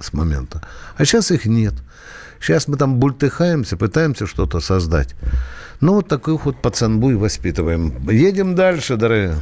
с 0.00 0.12
момента. 0.12 0.62
А 0.96 1.04
сейчас 1.04 1.30
их 1.30 1.44
нет. 1.44 1.74
Сейчас 2.40 2.66
мы 2.66 2.76
там 2.76 2.96
бультыхаемся, 2.96 3.76
пытаемся 3.76 4.26
что-то 4.26 4.60
создать. 4.60 5.14
Ну, 5.80 5.94
вот 5.94 6.08
таких 6.08 6.46
вот 6.46 6.60
пацанбуй 6.62 7.16
воспитываем. 7.16 8.08
Едем 8.08 8.54
дальше, 8.54 8.96
дорогие. 8.96 9.36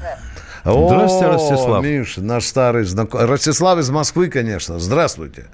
Здравствуйте, 0.64 1.26
Ростислав. 1.26 1.84
Миш, 1.84 2.16
наш 2.16 2.44
старый 2.44 2.84
знакомый. 2.84 3.26
Ростислав 3.26 3.78
из 3.78 3.90
Москвы, 3.90 4.28
конечно. 4.28 4.78
Здравствуйте. 4.78 5.46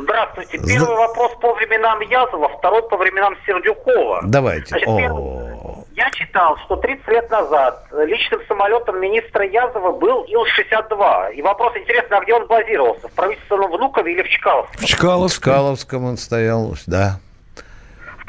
Здравствуйте. 0.00 0.58
Первый 0.58 0.78
Здра... 0.78 0.96
вопрос 0.96 1.32
по 1.40 1.52
временам 1.54 2.00
Язова, 2.00 2.48
второй 2.58 2.82
по 2.88 2.96
временам 2.96 3.36
Сердюкова. 3.46 4.20
Давайте. 4.24 4.68
Значит, 4.68 4.86
первый... 4.86 5.52
Я 5.94 6.10
читал, 6.12 6.56
что 6.64 6.76
30 6.76 7.06
лет 7.08 7.30
назад 7.30 7.86
личным 7.92 8.40
самолетом 8.48 8.98
министра 8.98 9.44
Язова 9.46 9.92
был 9.92 10.24
Ил-62. 10.24 11.34
И 11.34 11.42
вопрос 11.42 11.76
интересный, 11.76 12.16
а 12.16 12.20
где 12.22 12.34
он 12.34 12.46
базировался? 12.46 13.08
В 13.08 13.12
правительственном 13.12 13.70
Внукове 13.70 14.12
или 14.12 14.22
в 14.22 14.28
Чкаловском? 14.28 14.80
В 14.80 14.84
Чкаловском. 14.86 15.52
В 15.52 15.54
Чкаловском 15.54 16.04
он 16.04 16.16
стоял, 16.16 16.74
да. 16.86 17.18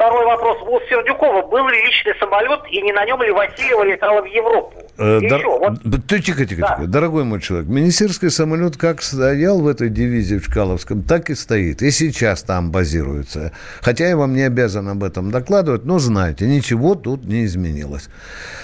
Второй 0.04 0.26
вопрос. 0.26 0.58
У 0.63 0.80
Сердюкова 0.89 1.48
был 1.48 1.66
ли 1.70 1.82
личный 1.86 2.13
самолет, 2.20 2.60
и 2.70 2.82
не 2.82 2.92
на 2.92 3.06
нем 3.06 3.22
ли 3.24 3.32
Васильева 3.32 3.84
летала 3.84 4.22
в 4.22 4.26
Европу? 4.26 4.74
Э, 4.98 5.22
Дор... 5.22 5.39
еще, 5.39 5.48
вот... 5.48 6.08
Тихо, 6.10 6.46
тихо, 6.46 6.62
да. 6.62 6.76
тихо. 6.76 6.88
Дорогой 6.88 7.24
мой 7.24 7.39
человек, 7.39 7.70
министерский 7.70 8.30
самолет 8.30 8.76
как 8.76 9.02
стоял 9.02 9.62
в 9.62 9.68
этой 9.68 9.88
дивизии 9.88 10.36
в 10.36 10.46
Чкаловском, 10.46 11.04
так 11.04 11.30
и 11.30 11.36
стоит. 11.36 11.82
И 11.82 11.89
сейчас 11.89 12.44
там 12.44 12.70
базируется. 12.70 13.54
Хотя 13.82 14.10
я 14.10 14.18
вам 14.18 14.34
не 14.34 14.42
обязан 14.42 14.89
об 14.89 15.06
этом 15.06 15.32
докладывать, 15.32 15.86
но 15.86 16.00
знаете, 16.00 16.48
ничего 16.48 16.96
тут 16.96 17.24
не 17.24 17.46
изменилось. 17.46 18.10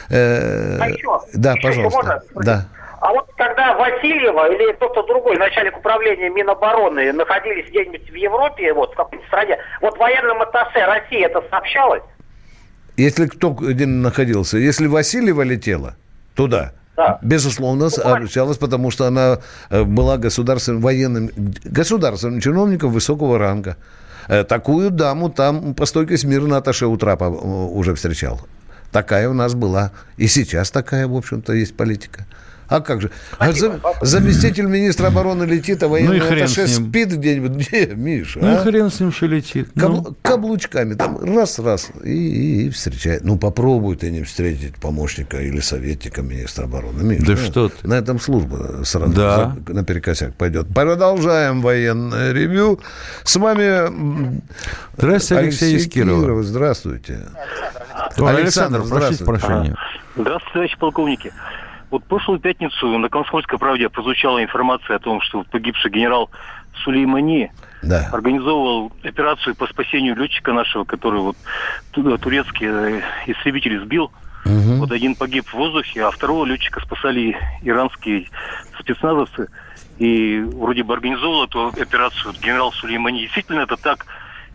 Э... 0.09 0.77
А 0.77 0.89
еще? 0.89 1.21
Да, 1.33 1.53
еще 1.53 1.61
пожалуйста. 1.61 2.23
Да. 2.35 2.53
А 2.53 2.57
вот 2.57 2.78
когда 3.59 3.75
Васильева 3.75 4.53
или 4.53 4.71
кто-то 4.73 5.03
другой, 5.03 5.37
начальник 5.37 5.77
управления 5.77 6.29
Минобороны, 6.29 7.11
находились 7.11 7.69
где-нибудь 7.69 8.09
в 8.09 8.15
Европе, 8.15 8.73
вот 8.73 8.93
в 8.93 8.95
какой-то 8.95 9.25
стране, 9.27 9.57
вот 9.81 9.97
военным 9.97 10.41
атташе 10.41 10.85
России 10.85 11.23
это 11.23 11.43
сообщалось? 11.49 12.03
Если 12.97 13.27
кто 13.27 13.51
где 13.51 13.85
находился, 13.85 14.57
если 14.57 14.87
Васильева 14.87 15.41
летела 15.41 15.95
туда, 16.35 16.73
да. 16.95 17.17
Безусловно, 17.21 17.89
сообщалась, 17.89 18.57
потому 18.57 18.91
что 18.91 19.05
она 19.05 19.39
э, 19.69 19.83
была 19.83 20.17
государственным 20.17 20.81
военным, 20.81 21.29
государственным 21.63 22.41
чиновником 22.41 22.91
высокого 22.91 23.39
ранга. 23.39 23.77
Э, 24.27 24.43
такую 24.43 24.91
даму 24.91 25.29
там 25.29 25.75
по 25.75 25.85
стойке 25.85 26.17
смирно 26.17 26.57
Аташе 26.57 26.87
у 26.87 26.97
трапа 26.97 27.23
э, 27.23 27.27
уже 27.29 27.95
встречал. 27.95 28.41
Такая 28.91 29.29
у 29.29 29.33
нас 29.33 29.53
была. 29.53 29.91
И 30.17 30.27
сейчас 30.27 30.71
такая, 30.71 31.07
в 31.07 31.15
общем-то, 31.15 31.53
есть 31.53 31.77
политика. 31.77 32.25
А 32.69 32.81
как 32.81 33.01
же? 33.01 33.11
А 33.39 33.51
за, 33.51 33.79
заместитель 34.01 34.65
министра 34.65 35.07
обороны 35.07 35.43
летит, 35.43 35.81
а 35.81 35.87
военный 35.87 36.19
ну 36.19 36.25
атташе 36.25 36.67
спит 36.67 37.11
где-нибудь. 37.11 37.51
Где, 37.69 37.87
Миша? 37.87 38.39
Ну 38.41 38.47
а? 38.47 38.61
и 38.61 38.63
хрен 38.63 38.91
с 38.91 38.99
ним, 38.99 39.11
что 39.11 39.25
летит. 39.25 39.69
Каб, 39.75 39.89
ну. 39.89 40.15
Каблучками 40.21 40.93
там 40.93 41.17
раз-раз 41.35 41.89
и, 42.03 42.09
и, 42.09 42.67
и 42.67 42.69
встречает. 42.69 43.23
Ну 43.23 43.37
попробуй 43.37 43.95
ты 43.95 44.11
не 44.11 44.23
встретить 44.23 44.75
помощника 44.75 45.41
или 45.41 45.59
советника 45.59 46.21
министра 46.21 46.65
обороны. 46.65 47.01
Миша, 47.01 47.25
да 47.25 47.31
ну, 47.31 47.37
что 47.37 47.69
ты. 47.69 47.87
На 47.87 47.95
этом 47.95 48.19
служба 48.19 48.81
сразу 48.83 49.13
да. 49.13 49.55
за, 49.65 49.73
наперекосяк 49.73 50.35
пойдет. 50.35 50.67
Продолжаем 50.73 51.61
военное 51.61 52.31
ревю. 52.33 52.79
С 53.23 53.35
вами 53.35 54.39
Здравствуйте, 54.97 55.43
Алексей, 55.43 55.73
Алексей 55.75 55.89
Киров. 55.89 56.21
Киров. 56.21 56.43
Здравствуйте. 56.43 57.19
Александр, 58.17 58.81
Александр 58.81 58.81
прошу 58.83 59.25
прощения. 59.25 59.75
Здравствуйте, 60.15 60.53
товарищи 60.53 60.77
полковники. 60.77 61.33
Вот 61.91 62.03
прошлую 62.03 62.39
пятницу 62.39 62.97
на 62.97 63.09
«Комсомольской 63.09 63.57
правде» 63.57 63.89
прозвучала 63.89 64.43
информация 64.43 64.97
о 64.97 64.99
том, 64.99 65.21
что 65.21 65.43
погибший 65.43 65.89
генерал 65.89 66.29
Сулеймани 66.83 67.51
да. 67.81 68.09
организовывал 68.11 68.91
операцию 69.03 69.55
по 69.55 69.65
спасению 69.67 70.15
летчика 70.15 70.53
нашего, 70.53 70.83
который 70.83 71.21
вот 71.21 71.37
турецкий 71.91 72.67
э, 72.69 73.01
истребитель 73.27 73.81
сбил. 73.83 74.11
Угу. 74.45 74.75
Вот 74.75 74.91
один 74.91 75.15
погиб 75.15 75.47
в 75.47 75.53
воздухе, 75.53 76.03
а 76.05 76.11
второго 76.11 76.45
летчика 76.45 76.79
спасали 76.81 77.35
иранские 77.63 78.27
спецназовцы. 78.79 79.47
И 79.97 80.39
вроде 80.39 80.83
бы 80.83 80.93
организовал 80.93 81.45
эту 81.45 81.67
операцию 81.67 82.33
генерал 82.41 82.71
Сулеймани. 82.71 83.21
Действительно 83.21 83.61
это 83.61 83.75
так? 83.75 84.05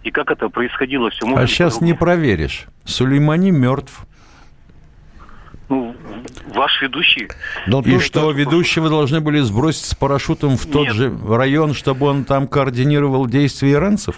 И 0.04 0.10
как 0.10 0.30
это 0.30 0.48
происходило? 0.48 1.10
Все 1.10 1.26
а 1.34 1.46
сейчас 1.46 1.80
не 1.80 1.94
проверишь. 1.94 2.66
Сулеймани 2.84 3.50
мертв 3.50 4.06
ну, 5.68 5.94
ваш 6.54 6.82
ведущий. 6.82 7.28
Но 7.66 7.80
и 7.80 7.98
что, 7.98 8.30
ведущего 8.30 8.88
должны 8.88 9.20
были 9.20 9.40
сбросить 9.40 9.86
с 9.86 9.94
парашютом 9.94 10.56
в 10.56 10.66
тот 10.66 10.88
Нет. 10.88 10.94
же 10.94 11.18
район, 11.28 11.74
чтобы 11.74 12.06
он 12.06 12.24
там 12.24 12.46
координировал 12.46 13.26
действия 13.26 13.72
иранцев? 13.72 14.16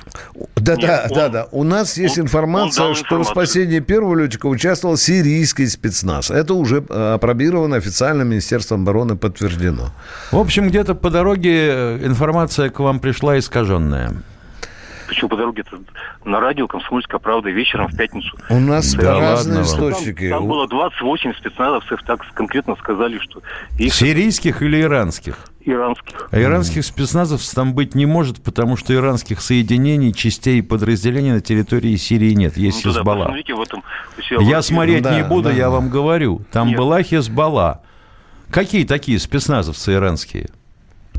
Да, 0.56 0.74
Нет, 0.74 0.86
да, 0.86 1.06
он, 1.08 1.14
да, 1.14 1.28
да. 1.28 1.48
У 1.52 1.62
нас 1.62 1.96
есть 1.96 2.18
он, 2.18 2.24
информация, 2.24 2.86
он 2.86 2.94
что 2.94 3.18
в 3.18 3.24
спасении 3.24 3.80
первого 3.80 4.16
летчика 4.16 4.46
участвовал 4.46 4.96
сирийский 4.96 5.66
спецназ. 5.66 6.30
Это 6.30 6.54
уже 6.54 6.84
э, 6.88 7.14
опробировано 7.14 7.76
официально 7.76 8.22
Министерством 8.22 8.82
обороны 8.82 9.16
подтверждено. 9.16 9.90
В 10.32 10.38
общем, 10.38 10.68
где-то 10.68 10.94
по 10.94 11.10
дороге 11.10 11.68
э, 11.70 12.06
информация 12.06 12.70
к 12.70 12.80
вам 12.80 12.98
пришла 12.98 13.38
искаженная. 13.38 14.14
Почему 15.06 15.28
по 15.28 15.36
дороге 15.36 15.62
-то 15.62 15.82
на 16.24 16.40
радио 16.40 16.66
«Комсомольская 16.66 17.20
правда» 17.20 17.50
вечером 17.50 17.88
в 17.88 17.96
пятницу. 17.96 18.36
У 18.50 18.58
нас 18.58 18.94
да 18.94 19.18
разные 19.18 19.62
источники. 19.62 20.28
Там, 20.28 20.40
там 20.40 20.48
было 20.48 20.66
28 20.66 21.34
спецназовцев, 21.34 22.02
так 22.02 22.20
конкретно 22.34 22.76
сказали, 22.76 23.18
что... 23.18 23.40
Их... 23.78 23.94
Сирийских 23.94 24.62
или 24.62 24.80
иранских? 24.80 25.38
Иранских. 25.60 26.28
А 26.30 26.40
иранских 26.40 26.84
спецназовцев 26.84 27.54
там 27.54 27.74
быть 27.74 27.94
не 27.94 28.06
может, 28.06 28.42
потому 28.42 28.76
что 28.76 28.94
иранских 28.94 29.40
соединений, 29.40 30.12
частей 30.12 30.58
и 30.58 30.62
подразделений 30.62 31.32
на 31.32 31.40
территории 31.40 31.96
Сирии 31.96 32.32
нет. 32.32 32.56
Есть 32.56 32.84
ну, 32.84 32.92
Хизбалла. 32.92 33.28
в 33.28 33.60
этом, 33.60 33.82
я 34.40 34.62
смотреть 34.62 35.02
да, 35.02 35.16
не 35.16 35.24
буду, 35.24 35.48
да, 35.48 35.54
я 35.54 35.64
да. 35.64 35.70
вам 35.70 35.90
говорю. 35.90 36.42
Там 36.52 36.68
нет. 36.68 36.78
была 36.78 37.02
Хизбалла. 37.02 37.82
Какие 38.50 38.84
такие 38.84 39.18
спецназовцы 39.18 39.94
иранские? 39.94 40.50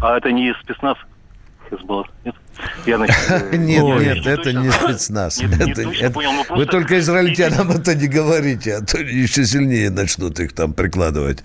А 0.01 0.17
это 0.17 0.31
не 0.31 0.53
спецназ 0.61 0.97
Хизбалла, 1.69 2.07
нет? 2.23 2.35
Я, 2.85 3.05
э, 3.05 3.55
нет, 3.57 3.83
Ой, 3.83 4.05
нет, 4.05 4.25
это 4.25 4.43
точно, 4.43 4.59
не 4.63 4.71
спецназ. 4.71 5.39
Не, 5.39 5.45
это, 5.47 5.85
не 5.85 5.95
это, 5.97 6.11
понял, 6.11 6.31
вы 6.49 6.65
только 6.65 6.99
израильтянам 6.99 7.71
это 7.71 7.95
не 7.95 8.07
говорите, 8.07 8.75
а 8.75 8.81
то 8.81 8.99
еще 8.99 9.45
сильнее 9.45 9.89
начнут 9.89 10.39
их 10.39 10.53
там 10.53 10.73
прикладывать. 10.73 11.43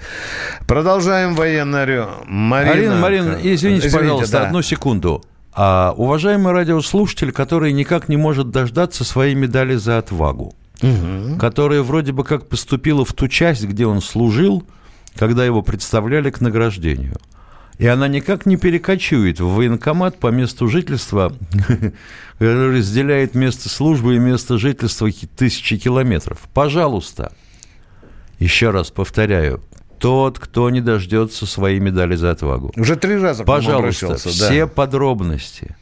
Продолжаем 0.67 1.35
военную. 1.35 2.09
Марина, 2.27 2.73
Марина, 2.73 2.97
Марина 2.97 3.39
извините, 3.43 3.55
извините 3.55 3.91
пожалуйста, 3.91 4.39
да. 4.39 4.47
одну 4.47 4.63
секунду. 4.63 5.25
А, 5.55 5.95
уважаемый 5.97 6.53
радиослушатель, 6.53 7.33
который 7.33 7.73
никак 7.73 8.09
не 8.09 8.17
может 8.17 8.51
дождаться 8.51 9.05
своей 9.05 9.35
медали 9.35 9.75
за 9.75 9.99
отвагу, 9.99 10.55
угу. 10.81 11.39
которая 11.39 11.83
вроде 11.83 12.13
бы 12.13 12.25
как 12.25 12.49
поступила 12.49 13.05
в 13.05 13.13
ту 13.13 13.29
часть, 13.29 13.65
где 13.65 13.85
он 13.85 14.01
служил, 14.01 14.65
когда 15.17 15.45
его 15.45 15.61
представляли 15.63 16.31
к 16.31 16.41
награждению– 16.41 17.17
и 17.79 17.87
она 17.87 18.09
никак 18.09 18.47
не 18.47 18.57
перекочует 18.57 19.41
в 19.41 19.49
военкомат 19.49 20.19
по 20.19 20.29
месту 20.29 20.69
жительства, 20.69 21.33
который 22.39 22.77
разделяет 22.79 23.35
место 23.35 23.69
службы 23.69 24.17
и 24.17 24.19
место 24.19 24.59
жительства 24.59 25.11
тысячи 25.37 25.77
километров. 25.79 26.39
Пожалуйста, 26.53 27.33
еще 28.39 28.71
раз 28.71 28.91
повторяю, 28.91 29.63
тот, 29.99 30.39
кто 30.39 30.69
не 30.71 30.81
дождется 30.81 31.47
своей 31.47 31.79
медали 31.79 32.17
за 32.17 32.33
отвагу. 32.33 32.73
Уже 32.77 32.97
три 32.97 33.17
раза 33.17 33.45
Пожалуйста, 33.45 34.17
все 34.17 34.67
да. 34.67 34.67
подробности 34.67 35.77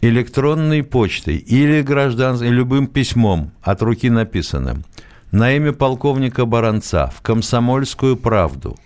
электронной 0.00 0.82
почтой 0.82 1.36
или 1.36 1.82
гражданским, 1.82 2.52
любым 2.52 2.86
письмом 2.86 3.52
от 3.62 3.82
руки 3.82 4.10
написанным 4.10 4.84
на 5.32 5.52
имя 5.56 5.72
полковника 5.72 6.46
Баранца 6.46 7.12
в 7.14 7.20
«Комсомольскую 7.22 8.16
правду» 8.16 8.76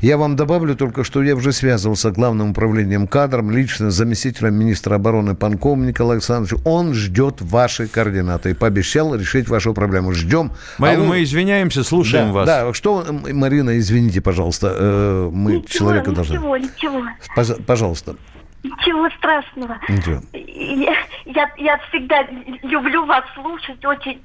Я 0.00 0.16
вам 0.16 0.36
добавлю 0.36 0.76
только, 0.76 1.02
что 1.02 1.22
я 1.22 1.34
уже 1.34 1.52
связывался 1.52 2.10
с 2.10 2.12
главным 2.12 2.50
управлением 2.50 3.08
кадром, 3.08 3.50
лично 3.50 3.90
с 3.90 3.94
заместителем 3.94 4.54
министра 4.54 4.94
обороны 4.94 5.34
Панком 5.34 5.86
Николаем 5.86 6.18
Александровичем. 6.18 6.60
Он 6.64 6.94
ждет 6.94 7.40
ваши 7.40 7.88
координаты 7.88 8.50
и 8.50 8.54
пообещал 8.54 9.14
решить 9.14 9.48
вашу 9.48 9.74
проблему. 9.74 10.12
Ждем. 10.12 10.52
Марина, 10.78 11.00
а 11.00 11.02
он... 11.02 11.08
мы 11.08 11.22
извиняемся, 11.24 11.82
слушаем 11.82 12.28
да, 12.28 12.32
вас. 12.32 12.46
Да, 12.46 12.74
что, 12.74 13.04
Марина, 13.10 13.76
извините, 13.78 14.20
пожалуйста, 14.20 14.74
э, 14.78 15.30
мы 15.32 15.56
ничего, 15.56 15.68
человека 15.68 16.10
ничего, 16.10 16.14
должны... 16.14 16.32
Ничего, 16.34 16.56
ничего. 16.56 17.58
Пожалуйста. 17.66 18.16
Ничего 18.62 19.08
страшного. 19.10 19.78
Ничего. 19.88 20.20
Я, 20.32 20.96
я, 21.26 21.50
я 21.56 21.78
всегда 21.88 22.26
люблю 22.62 23.04
вас 23.04 23.24
слушать 23.34 23.84
очень. 23.84 24.20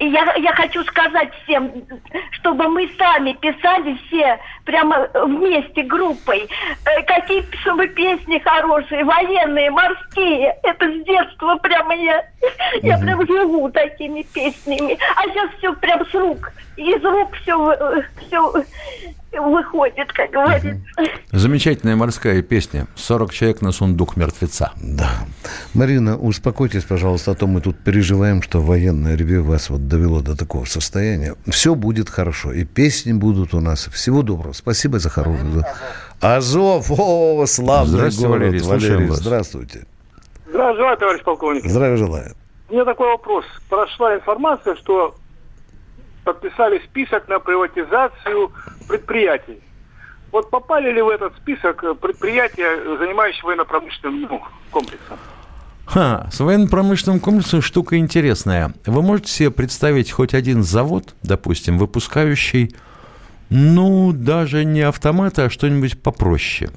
Я, 0.00 0.34
я 0.34 0.52
хочу 0.54 0.82
сказать 0.84 1.32
всем, 1.44 1.70
чтобы 2.32 2.68
мы 2.68 2.90
сами 2.98 3.34
писали 3.34 3.96
все 4.06 4.40
прямо 4.64 5.08
вместе 5.14 5.82
группой. 5.84 6.48
Э, 6.84 7.02
какие 7.04 7.44
чтобы 7.62 7.86
песни 7.86 8.38
хорошие, 8.40 9.04
военные, 9.04 9.70
морские. 9.70 10.56
Это 10.64 10.90
с 10.90 11.04
детства 11.04 11.54
прямо 11.56 11.94
я, 11.94 12.24
я 12.82 12.98
прям 12.98 13.24
живу 13.24 13.70
такими 13.70 14.22
песнями. 14.22 14.98
А 15.14 15.22
сейчас 15.28 15.50
все 15.58 15.72
прям 15.74 16.04
с 16.06 16.14
рук. 16.14 16.52
Из 16.76 17.02
рук 17.04 17.34
все, 17.36 17.76
все 18.26 18.64
выходит, 19.32 20.12
как 20.12 20.30
говорится. 20.30 20.80
Замечательная 21.32 21.96
морская 21.96 22.42
песня. 22.42 22.86
40 22.96 23.32
человек 23.32 23.62
на 23.62 23.72
сундук 23.72 24.16
мертвеца. 24.16 24.72
Да. 24.76 25.10
Марина, 25.74 26.16
успокойтесь, 26.16 26.84
пожалуйста, 26.84 27.32
а 27.32 27.34
то 27.34 27.46
мы 27.46 27.60
тут 27.60 27.78
переживаем, 27.78 28.42
что 28.42 28.60
военное 28.60 29.16
ревю 29.16 29.44
вас 29.44 29.70
вот 29.70 29.86
довело 29.88 30.20
до 30.20 30.36
такого 30.36 30.64
состояния. 30.64 31.34
Все 31.46 31.74
будет 31.74 32.08
хорошо. 32.08 32.52
И 32.52 32.64
песни 32.64 33.12
будут 33.12 33.54
у 33.54 33.60
нас. 33.60 33.86
Всего 33.88 34.22
доброго. 34.22 34.52
Спасибо 34.52 34.98
за 34.98 35.10
хорошую. 35.10 35.64
Азов, 36.20 36.90
о, 36.90 37.44
славный 37.46 37.98
Здравствуйте, 37.98 38.28
город. 38.28 38.42
Валерий, 38.42 38.62
Валерий 38.62 39.06
вас. 39.08 39.18
здравствуйте. 39.18 39.86
Здравия 40.48 40.96
товарищ 40.96 41.22
полковник. 41.22 41.64
Здравия 41.64 41.96
желаю. 41.96 42.34
У 42.68 42.72
меня 42.72 42.84
такой 42.84 43.08
вопрос. 43.08 43.44
Прошла 43.68 44.16
информация, 44.16 44.74
что 44.76 45.14
подписали 46.24 46.80
список 46.84 47.28
на 47.28 47.38
приватизацию 47.38 48.50
предприятий. 48.88 49.60
Вот 50.32 50.50
попали 50.50 50.92
ли 50.92 51.00
в 51.00 51.08
этот 51.08 51.36
список 51.36 51.84
предприятия, 52.00 52.98
занимающиеся 52.98 53.46
военно-промышленным 53.46 54.22
ну, 54.22 54.42
комплексом? 54.70 55.18
Ха, 55.86 56.28
с 56.30 56.40
военно-промышленным 56.40 57.18
комплексом 57.20 57.62
штука 57.62 57.96
интересная. 57.96 58.74
Вы 58.84 59.00
можете 59.00 59.32
себе 59.32 59.50
представить 59.50 60.10
хоть 60.10 60.34
один 60.34 60.62
завод, 60.62 61.14
допустим, 61.22 61.78
выпускающий, 61.78 62.74
ну, 63.48 64.12
даже 64.12 64.66
не 64.66 64.82
автоматы, 64.82 65.42
а 65.42 65.50
что-нибудь 65.50 66.02
попроще, 66.02 66.70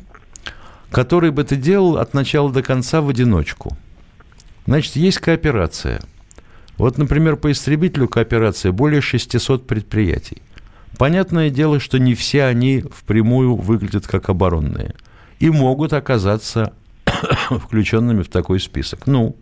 который 0.92 1.32
бы 1.32 1.44
ты 1.44 1.58
делал 1.58 1.98
от 1.98 2.14
начала 2.14 2.50
до 2.50 2.64
конца 2.64 3.02
в 3.02 3.10
одиночку. 3.10 3.76
Значит, 4.66 4.96
есть 4.96 5.18
кооперация. 5.18 6.02
Вот, 6.78 6.98
например, 6.98 7.36
по 7.36 7.52
истребителю 7.52 8.08
кооперация 8.08 8.72
более 8.72 9.02
600 9.02 9.68
предприятий. 9.68 10.42
Понятное 11.02 11.50
дело, 11.50 11.80
что 11.80 11.98
не 11.98 12.14
все 12.14 12.44
они 12.44 12.82
впрямую 12.82 13.56
выглядят 13.56 14.06
как 14.06 14.30
оборонные 14.30 14.94
и 15.40 15.50
могут 15.50 15.94
оказаться 15.94 16.74
включенными 17.50 18.22
в 18.22 18.30
такой 18.30 18.60
список. 18.60 19.08
Ну, 19.08 19.36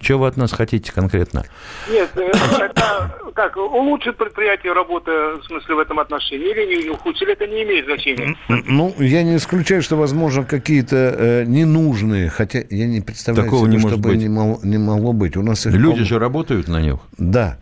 что 0.00 0.18
вы 0.18 0.26
от 0.26 0.36
нас 0.36 0.50
хотите 0.50 0.90
конкретно? 0.90 1.44
Нет, 1.88 2.10
это 2.16 3.19
как, 3.34 3.56
улучшит 3.56 4.16
предприятие 4.16 4.72
работы, 4.72 5.10
в 5.10 5.42
смысле, 5.44 5.74
в 5.74 5.78
этом 5.78 5.98
отношении, 5.98 6.50
или 6.50 6.84
не 6.84 6.90
ухудшит, 6.90 7.22
или 7.22 7.32
это 7.32 7.46
не 7.46 7.62
имеет 7.62 7.84
значения? 7.86 8.36
Ну, 8.48 8.94
я 8.98 9.22
не 9.22 9.36
исключаю, 9.36 9.82
что, 9.82 9.96
возможно, 9.96 10.44
какие-то 10.44 10.96
э, 10.96 11.44
ненужные, 11.44 12.30
хотя 12.30 12.60
я 12.70 12.86
не 12.86 13.00
представляю 13.00 13.46
Такого 13.46 13.62
себе, 13.66 13.76
не 13.76 13.82
может 13.82 13.98
чтобы 13.98 14.08
быть. 14.10 14.18
Не, 14.18 14.28
могло, 14.28 14.58
не 14.62 14.78
могло 14.78 15.12
быть. 15.12 15.36
У 15.36 15.42
нас 15.42 15.66
их 15.66 15.72
Люди 15.74 16.04
же 16.04 16.18
работают 16.18 16.68
на 16.68 16.80
них. 16.80 16.96
Да, 17.18 17.58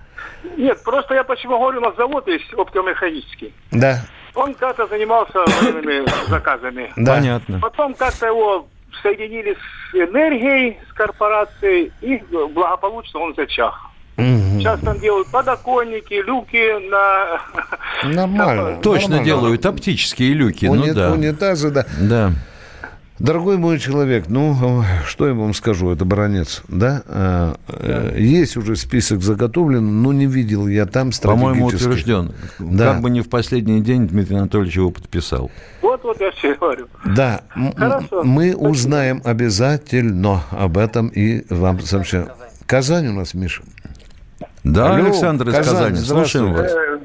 Нет, 0.56 0.82
просто 0.84 1.14
я 1.14 1.24
почему 1.24 1.58
говорю, 1.58 1.78
у 1.78 1.84
нас 1.84 1.96
завод 1.96 2.26
есть 2.28 2.52
оптомеханический. 2.54 3.52
да, 3.70 4.00
Он 4.34 4.54
как-то 4.54 4.86
занимался 4.86 5.38
военными 5.38 6.04
заказами. 6.28 6.92
да. 6.96 7.14
Понятно. 7.16 7.60
Потом 7.60 7.94
как-то 7.94 8.26
его 8.26 8.66
соединили 9.02 9.54
с 9.54 9.94
энергией, 9.94 10.78
с 10.88 10.92
корпорацией, 10.94 11.92
и 12.00 12.22
благополучно 12.52 13.20
он 13.20 13.34
зачах. 13.36 13.87
Мгм. 14.18 14.58
Сейчас 14.58 14.80
там 14.80 14.98
делают 14.98 15.28
подоконники, 15.28 16.14
люки 16.14 16.90
на... 16.90 17.40
Нормально. 18.14 18.78
Точно 18.82 19.08
нормально. 19.16 19.24
делают 19.24 19.64
оптические 19.64 20.34
люки, 20.34 20.66
Уни- 20.66 20.88
ну 20.88 20.94
да. 20.94 21.12
Унитазы, 21.12 21.70
да. 21.70 21.86
Да. 22.00 22.32
Дорогой 23.20 23.58
мой 23.58 23.80
человек, 23.80 24.26
ну, 24.28 24.84
что 25.04 25.26
я 25.26 25.34
вам 25.34 25.52
скажу, 25.52 25.90
это 25.90 26.04
баронец, 26.04 26.62
да? 26.68 27.02
А, 27.08 27.56
э, 27.66 28.14
Есть 28.16 28.56
уже 28.56 28.76
список 28.76 29.22
заготовлен, 29.22 30.02
но 30.02 30.12
не 30.12 30.26
видел 30.26 30.68
я 30.68 30.86
там 30.86 31.10
По-моему, 31.22 31.68
стратегический. 31.68 32.12
утвержден. 32.14 32.32
Да. 32.60 32.92
Как 32.92 33.02
бы 33.02 33.10
не 33.10 33.20
в 33.22 33.28
последний 33.28 33.80
день 33.80 34.06
Дмитрий 34.06 34.36
Анатольевич 34.36 34.76
его 34.76 34.90
подписал. 34.92 35.50
Вот-вот 35.82 36.20
я 36.20 36.30
все 36.30 36.54
говорю. 36.54 36.86
Да, 37.04 37.40
Хорошо. 37.76 38.22
мы 38.22 38.54
узнаем 38.54 39.20
обязательно 39.24 40.42
об 40.52 40.78
этом 40.78 41.08
и 41.08 41.44
вам 41.52 41.80
сообщим. 41.80 42.26
Казань 42.66 43.08
у 43.08 43.12
нас, 43.14 43.34
Миша. 43.34 43.62
Да, 44.68 44.86
Алло, 44.94 45.06
Александр 45.06 45.48
из 45.48 45.54
Казань, 45.56 45.94
Казани, 45.94 45.96
слушаем 45.96 46.52
вас. 46.52 46.70
Э, 46.72 46.98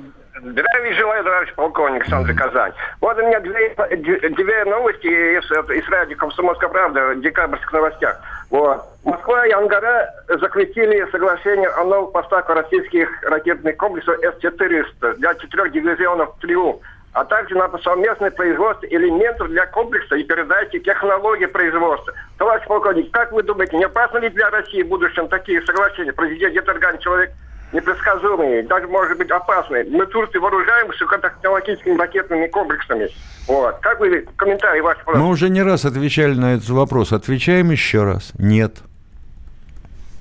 Здравия 0.43 0.93
желаю, 0.95 1.23
товарищ 1.23 1.53
полковник 1.55 2.01
Александр 2.01 2.33
Казань. 2.33 2.73
Вот 2.99 3.17
у 3.17 3.21
меня 3.25 3.39
две, 3.39 3.73
две- 3.95 4.29
две 4.29 4.65
новости 4.65 5.07
из, 5.07 5.45
из 5.71 5.87
радио 5.89 6.17
«Комсомольская 6.17 6.67
правда» 6.69 7.13
в 7.15 7.21
декабрьских 7.21 7.71
новостях. 7.71 8.19
Вот. 8.49 8.83
Москва 9.05 9.47
и 9.47 9.51
Ангара 9.51 10.09
заключили 10.27 11.07
соглашение 11.11 11.69
о 11.69 11.85
новых 11.85 12.11
поставках 12.11 12.57
российских 12.57 13.07
ракетных 13.23 13.77
комплексов 13.77 14.17
С-400 14.21 15.15
для 15.15 15.33
четырех 15.35 15.71
дивизионов 15.71 16.35
ТРИУ, 16.41 16.81
а 17.13 17.23
также 17.23 17.55
на 17.55 17.69
совместное 17.81 18.31
производство 18.31 18.85
элементов 18.87 19.47
для 19.47 19.65
комплекса 19.67 20.15
и 20.15 20.23
передачи 20.25 20.79
технологий 20.79 21.45
производства. 21.45 22.13
Товарищ 22.37 22.65
полковник, 22.67 23.11
как 23.11 23.31
вы 23.31 23.43
думаете, 23.43 23.77
не 23.77 23.85
опасно 23.85 24.17
ли 24.17 24.27
для 24.27 24.49
России 24.49 24.83
в 24.83 24.89
будущем 24.89 25.29
такие 25.29 25.61
соглашения? 25.61 26.11
Президент 26.11 26.53
Гетерган 26.53 26.97
человек 26.99 27.31
непредсказуемый, 27.73 28.63
даже 28.63 28.87
может 28.87 29.17
быть 29.17 29.29
опасный. 29.31 29.83
Мы 29.89 30.05
Турции 30.05 30.37
вооружаем 30.37 30.87
высокотехнологическими 30.87 31.97
ракетными 31.97 32.47
комплексами. 32.47 33.09
Вот. 33.47 33.77
Как 33.81 33.99
вы, 33.99 34.25
комментарий 34.37 34.81
ваш, 34.81 34.97
Мы 34.99 35.03
пожалуйста. 35.05 35.31
уже 35.31 35.49
не 35.49 35.61
раз 35.63 35.85
отвечали 35.85 36.33
на 36.35 36.53
этот 36.55 36.69
вопрос. 36.69 37.11
Отвечаем 37.11 37.71
еще 37.71 38.03
раз. 38.03 38.31
Нет. 38.37 38.77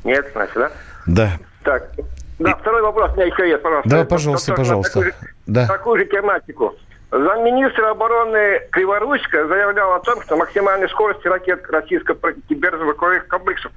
Нет, 0.05 0.27
значит, 0.33 0.55
да? 0.57 0.71
Да. 1.07 1.31
Так. 1.63 1.91
Да, 2.39 2.57
второй 2.57 2.83
вопрос 2.83 3.13
у 3.13 3.17
меня 3.17 3.27
еще 3.27 3.49
есть, 3.49 3.63
пожалуйста. 3.63 3.89
Да, 3.91 4.05
пожалуйста, 4.05 4.51
на 4.51 4.57
пожалуйста. 4.57 4.93
Такую 4.95 5.13
же, 5.13 5.15
Да. 5.47 5.67
такую 5.69 5.99
же 6.01 6.05
тематику. 6.07 6.75
Замминистра 7.13 7.91
обороны 7.91 8.61
Криворучка 8.73 9.47
заявлял 9.47 9.93
о 9.93 10.01
том, 10.01 10.21
что 10.23 10.37
максимальная 10.37 10.89
скорость 10.89 11.25
ракет 11.27 11.65
российского 11.71 12.15
противоборствовых 12.15 13.29
комплексов 13.29 13.71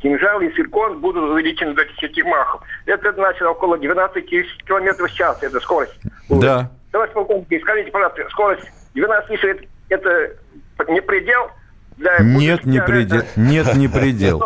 «Кинжал» 0.00 0.40
и 0.40 0.48
«Циркон» 0.50 1.00
будут 1.00 1.30
увеличены 1.30 1.74
до 1.74 1.84
10 1.84 2.24
махов. 2.24 2.62
Это 2.86 3.12
значит 3.12 3.42
около 3.42 3.78
12 3.78 4.26
тысяч 4.26 4.56
километров 4.66 5.10
в 5.10 5.14
час, 5.14 5.42
это 5.42 5.60
скорость. 5.60 5.98
Да. 6.28 6.70
Товарищ 6.90 7.12
полковник, 7.12 7.62
скажите, 7.62 7.90
пожалуйста, 7.90 8.28
скорость 8.30 8.70
12 8.94 9.28
тысяч 9.28 9.44
это, 9.88 10.32
это 10.78 10.92
не 10.92 11.00
предел? 11.02 11.50
Для 12.00 12.18
Нет, 12.20 12.64
не 12.64 12.80
предел. 12.80 13.22
Нет, 13.36 13.74
не 13.76 13.86
предел. 14.00 14.42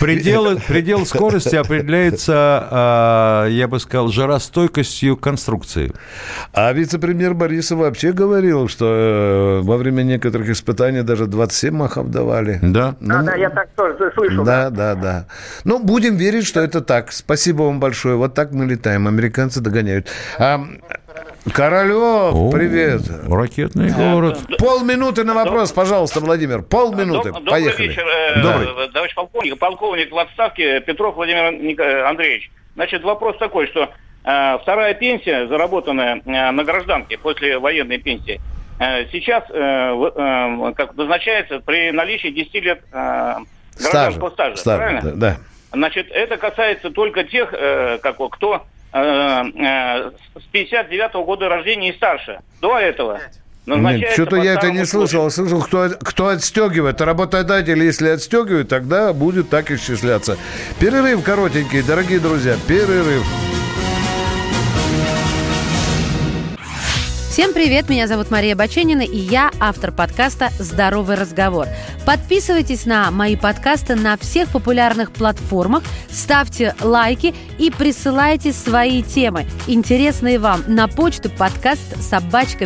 Предел, 0.00 0.58
предел 0.66 1.06
скорости 1.06 1.54
определяется, 1.54 2.34
а, 2.70 3.46
я 3.46 3.68
бы 3.68 3.78
сказал, 3.78 4.08
жаростойкостью 4.08 5.16
конструкции. 5.16 5.92
А 6.52 6.72
вице-премьер 6.72 7.34
Борисов 7.34 7.78
вообще 7.78 8.12
говорил, 8.12 8.66
что 8.66 8.86
э, 8.86 9.60
во 9.64 9.76
время 9.76 10.02
некоторых 10.02 10.48
испытаний 10.48 11.02
даже 11.02 11.26
27 11.26 11.72
махов 11.72 12.10
давали. 12.10 12.58
Да. 12.60 12.96
Да, 12.98 13.22
да, 13.22 13.36
я 13.36 13.50
так 13.50 13.68
тоже 13.76 14.10
слышал. 14.14 14.44
Да, 14.44 14.70
да, 14.70 14.96
да. 14.96 15.26
Ну, 15.62 15.78
будем 15.78 16.16
верить, 16.16 16.46
что 16.46 16.60
это 16.60 16.80
так. 16.80 17.12
Спасибо 17.12 17.62
вам 17.62 17.78
большое. 17.78 18.16
Вот 18.16 18.34
так 18.34 18.50
мы 18.50 18.66
летаем. 18.66 19.06
Американцы 19.06 19.60
догоняют. 19.60 20.08
А, 20.38 20.60
Королев, 21.52 22.34
О, 22.34 22.50
привет. 22.50 23.02
Ракетный 23.30 23.90
город. 23.90 24.40
Полминуты 24.58 25.24
на 25.24 25.34
вопрос, 25.34 25.72
пожалуйста, 25.72 26.20
Владимир. 26.20 26.62
Полминуты. 26.62 27.28
Доб- 27.30 27.34
Добрый 27.34 27.50
Поехали. 27.50 27.88
вечер, 27.88 28.06
э, 28.06 28.42
Добрый. 28.42 28.68
э, 28.86 28.88
товарищ 28.92 29.14
полковник. 29.14 29.58
Полковник 29.58 30.10
в 30.12 30.18
отставке 30.18 30.80
Петров 30.80 31.14
Владимир 31.14 31.44
э, 31.80 32.02
Андреевич. 32.08 32.50
Значит, 32.74 33.02
вопрос 33.04 33.36
такой, 33.38 33.68
что 33.68 33.90
э, 34.24 34.58
вторая 34.60 34.94
пенсия, 34.94 35.46
заработанная 35.46 36.20
э, 36.24 36.50
на 36.50 36.64
гражданке 36.64 37.16
после 37.16 37.58
военной 37.58 37.98
пенсии, 37.98 38.40
э, 38.80 39.06
сейчас 39.12 39.44
э, 39.48 39.54
э, 39.54 40.72
как 40.76 40.96
назначается 40.96 41.60
при 41.60 41.92
наличии 41.92 42.28
10 42.28 42.54
лет 42.54 42.80
э, 42.92 43.34
гражданского 43.78 44.30
стажа. 44.30 44.56
Стажа, 44.56 44.78
правильно? 44.78 45.00
да, 45.02 45.12
да. 45.14 45.36
Значит, 45.72 46.08
это 46.10 46.36
касается 46.38 46.90
только 46.90 47.22
тех, 47.24 47.54
э, 47.56 47.98
как, 48.02 48.16
кто 48.32 48.64
э, 48.92 48.98
э, 48.98 50.10
с 50.64 50.68
59 50.68 51.14
-го 51.14 51.24
года 51.24 51.48
рождения 51.48 51.90
и 51.90 51.96
старше. 51.96 52.40
До 52.60 52.78
этого 52.78 53.20
нет, 53.66 54.12
что-то 54.12 54.36
я 54.36 54.54
это 54.54 54.70
не 54.70 54.84
слышал. 54.84 55.24
Я 55.24 55.30
слышал, 55.30 55.60
кто, 55.60 55.90
кто 56.00 56.28
отстегивает. 56.28 57.00
Работодатель, 57.00 57.82
если 57.82 58.08
отстегивает, 58.08 58.68
тогда 58.68 59.12
будет 59.12 59.50
так 59.50 59.70
исчисляться. 59.70 60.38
Перерыв 60.78 61.22
коротенький, 61.24 61.82
дорогие 61.82 62.20
друзья. 62.20 62.56
Перерыв. 62.68 63.24
Всем 67.36 67.52
привет, 67.52 67.90
меня 67.90 68.08
зовут 68.08 68.30
Мария 68.30 68.56
Баченина, 68.56 69.02
и 69.02 69.18
я 69.18 69.50
автор 69.60 69.92
подкаста 69.92 70.48
«Здоровый 70.58 71.16
разговор». 71.16 71.66
Подписывайтесь 72.06 72.86
на 72.86 73.10
мои 73.10 73.36
подкасты 73.36 73.94
на 73.94 74.16
всех 74.16 74.48
популярных 74.48 75.12
платформах, 75.12 75.82
ставьте 76.10 76.74
лайки 76.80 77.34
и 77.58 77.70
присылайте 77.70 78.54
свои 78.54 79.02
темы, 79.02 79.44
интересные 79.66 80.38
вам, 80.38 80.62
на 80.66 80.88
почту 80.88 81.28
подкаст 81.28 82.02
собачка. 82.02 82.64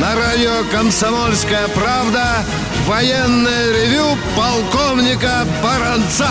На 0.00 0.14
радио 0.14 0.70
«Комсомольская 0.70 1.66
правда» 1.74 2.44
Военное 2.86 3.72
ревю 3.72 4.14
полковника 4.36 5.46
Баранца. 5.62 6.28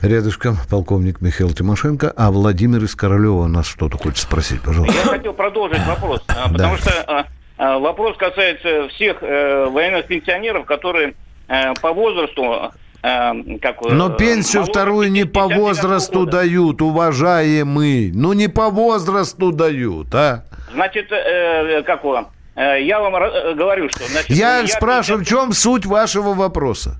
Рядышком 0.00 0.56
полковник 0.70 1.20
Михаил 1.20 1.50
Тимошенко, 1.50 2.10
а 2.16 2.30
Владимир 2.30 2.82
из 2.82 2.94
Королева 2.94 3.46
нас 3.46 3.66
что-то 3.66 3.98
хочет 3.98 4.20
спросить, 4.20 4.62
пожалуйста. 4.62 4.94
Я 4.98 5.04
хотел 5.04 5.34
продолжить 5.34 5.86
вопрос, 5.86 6.24
а, 6.28 6.50
потому 6.50 6.78
что 6.78 6.90
а, 7.06 7.26
а, 7.58 7.78
вопрос 7.78 8.16
касается 8.16 8.88
всех 8.88 9.22
э, 9.22 9.66
военных 9.66 10.06
пенсионеров, 10.06 10.64
которые 10.64 11.12
э, 11.48 11.74
по 11.82 11.92
возрасту 11.92 12.72
как, 13.02 13.80
Но 13.82 14.10
пенсию 14.10 14.64
вторую 14.64 15.10
не 15.10 15.24
по 15.24 15.46
возрасту 15.48 16.20
года. 16.20 16.32
дают, 16.38 16.82
уважаемый. 16.82 18.12
Ну 18.14 18.32
не 18.32 18.48
по 18.48 18.70
возрасту 18.70 19.52
дают, 19.52 20.14
а? 20.14 20.44
Значит, 20.72 21.10
э, 21.10 21.82
как 21.82 22.02
его? 22.04 22.18
Э, 22.18 22.24
я 22.56 23.00
вам 23.00 23.14
э, 23.16 23.54
говорю, 23.54 23.88
что... 23.88 24.04
Значит, 24.04 24.30
я, 24.30 24.60
я 24.60 24.66
спрашиваю, 24.66 25.24
в 25.24 25.28
чем 25.28 25.52
суть 25.52 25.86
вашего 25.86 26.34
вопроса? 26.34 26.96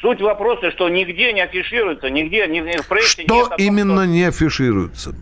Суть 0.00 0.20
вопроса, 0.20 0.70
что 0.70 0.88
нигде 0.88 1.32
не 1.32 1.40
афишируется, 1.40 2.08
нигде 2.08 2.46
ни 2.46 2.60
в 2.60 2.86
проекте 2.86 3.24
Что 3.24 3.34
нет 3.34 3.48
том, 3.48 3.56
именно 3.58 4.02
что... 4.02 4.06
не 4.06 4.24
афишируется? 4.24 5.14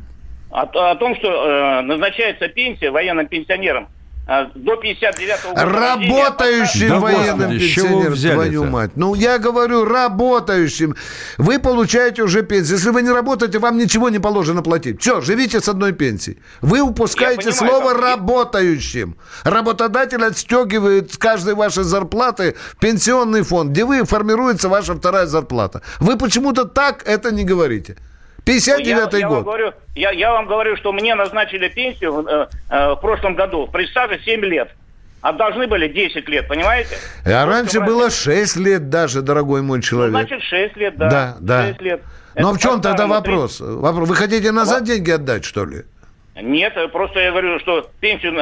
О, 0.51 0.63
о 0.63 0.95
том, 0.97 1.17
что 1.17 1.29
э, 1.29 1.81
назначается 1.83 2.49
пенсия 2.49 2.91
военным 2.91 3.27
пенсионерам 3.27 3.89
до 4.27 4.77
59 4.77 5.45
года 5.45 5.65
Работающим 5.65 6.89
да 6.89 6.99
военным 6.99 7.51
пенсионерам, 7.51 8.15
твою 8.15 8.65
мать. 8.65 8.91
Ну, 8.97 9.15
я 9.15 9.39
говорю, 9.39 9.85
работающим. 9.85 10.97
Вы 11.39 11.61
получаете 11.61 12.23
уже 12.23 12.43
пенсию. 12.43 12.77
Если 12.77 12.91
вы 12.91 13.03
не 13.03 13.11
работаете, 13.11 13.61
вам 13.61 13.79
ничего 13.79 14.09
не 14.09 14.19
положено 14.19 14.63
платить. 14.63 15.01
Все, 15.01 15.21
живите 15.21 15.61
с 15.61 15.69
одной 15.69 15.93
пенсии. 15.93 16.39
Вы 16.61 16.81
упускаете 16.81 17.51
понимаю, 17.51 17.57
слово 17.57 17.93
как... 17.93 18.03
«работающим». 18.03 19.17
Работодатель 19.45 20.25
отстегивает 20.25 21.15
с 21.15 21.19
каждой 21.19 21.55
вашей 21.55 21.85
зарплаты 21.85 22.57
в 22.73 22.79
пенсионный 22.79 23.43
фонд, 23.43 23.71
где 23.71 23.85
вы 23.85 24.05
формируется 24.05 24.69
ваша 24.69 24.95
вторая 24.95 25.27
зарплата. 25.27 25.83
Вы 26.01 26.19
почему-то 26.19 26.65
так 26.65 27.05
это 27.07 27.31
не 27.31 27.45
говорите. 27.45 27.97
59-й 28.47 28.89
я, 28.89 28.99
год. 29.07 29.13
Я 29.13 29.29
вам, 29.29 29.43
говорю, 29.43 29.73
я, 29.95 30.11
я 30.13 30.33
вам 30.33 30.47
говорю, 30.47 30.77
что 30.77 30.93
мне 30.93 31.15
назначили 31.15 31.69
пенсию 31.69 32.25
э, 32.27 32.47
э, 32.71 32.93
в 32.93 32.97
прошлом 32.97 33.35
году 33.35 33.67
при 33.67 33.87
стаже 33.87 34.21
7 34.25 34.41
лет. 34.45 34.69
А 35.21 35.33
должны 35.33 35.67
были 35.67 35.89
10 35.89 36.29
лет, 36.29 36.47
понимаете? 36.47 36.97
А 37.25 37.45
вот 37.45 37.53
раньше 37.53 37.81
было 37.81 38.11
6 38.11 38.57
лет 38.59 38.89
даже, 38.89 39.23
дорогой 39.23 39.63
мой 39.63 39.83
человек. 39.83 40.13
Ну, 40.13 40.21
значит, 40.21 40.43
6 40.43 40.77
лет, 40.77 40.97
да. 40.97 41.11
Да, 41.11 41.37
да. 41.41 41.67
6 41.69 41.81
лет. 41.81 42.03
Но 42.37 42.53
в 42.53 42.59
чем 42.59 42.81
тогда 42.81 43.09
вопрос? 43.09 43.61
вопрос? 43.61 44.09
Вы 44.09 44.15
хотите 44.15 44.53
назад 44.53 44.81
вот. 44.81 44.89
деньги 44.89 45.11
отдать, 45.11 45.45
что 45.45 45.65
ли? 45.65 45.83
Нет, 46.41 46.75
просто 46.93 47.19
я 47.19 47.31
говорю, 47.31 47.59
что 47.61 47.91
пенсию 47.99 48.33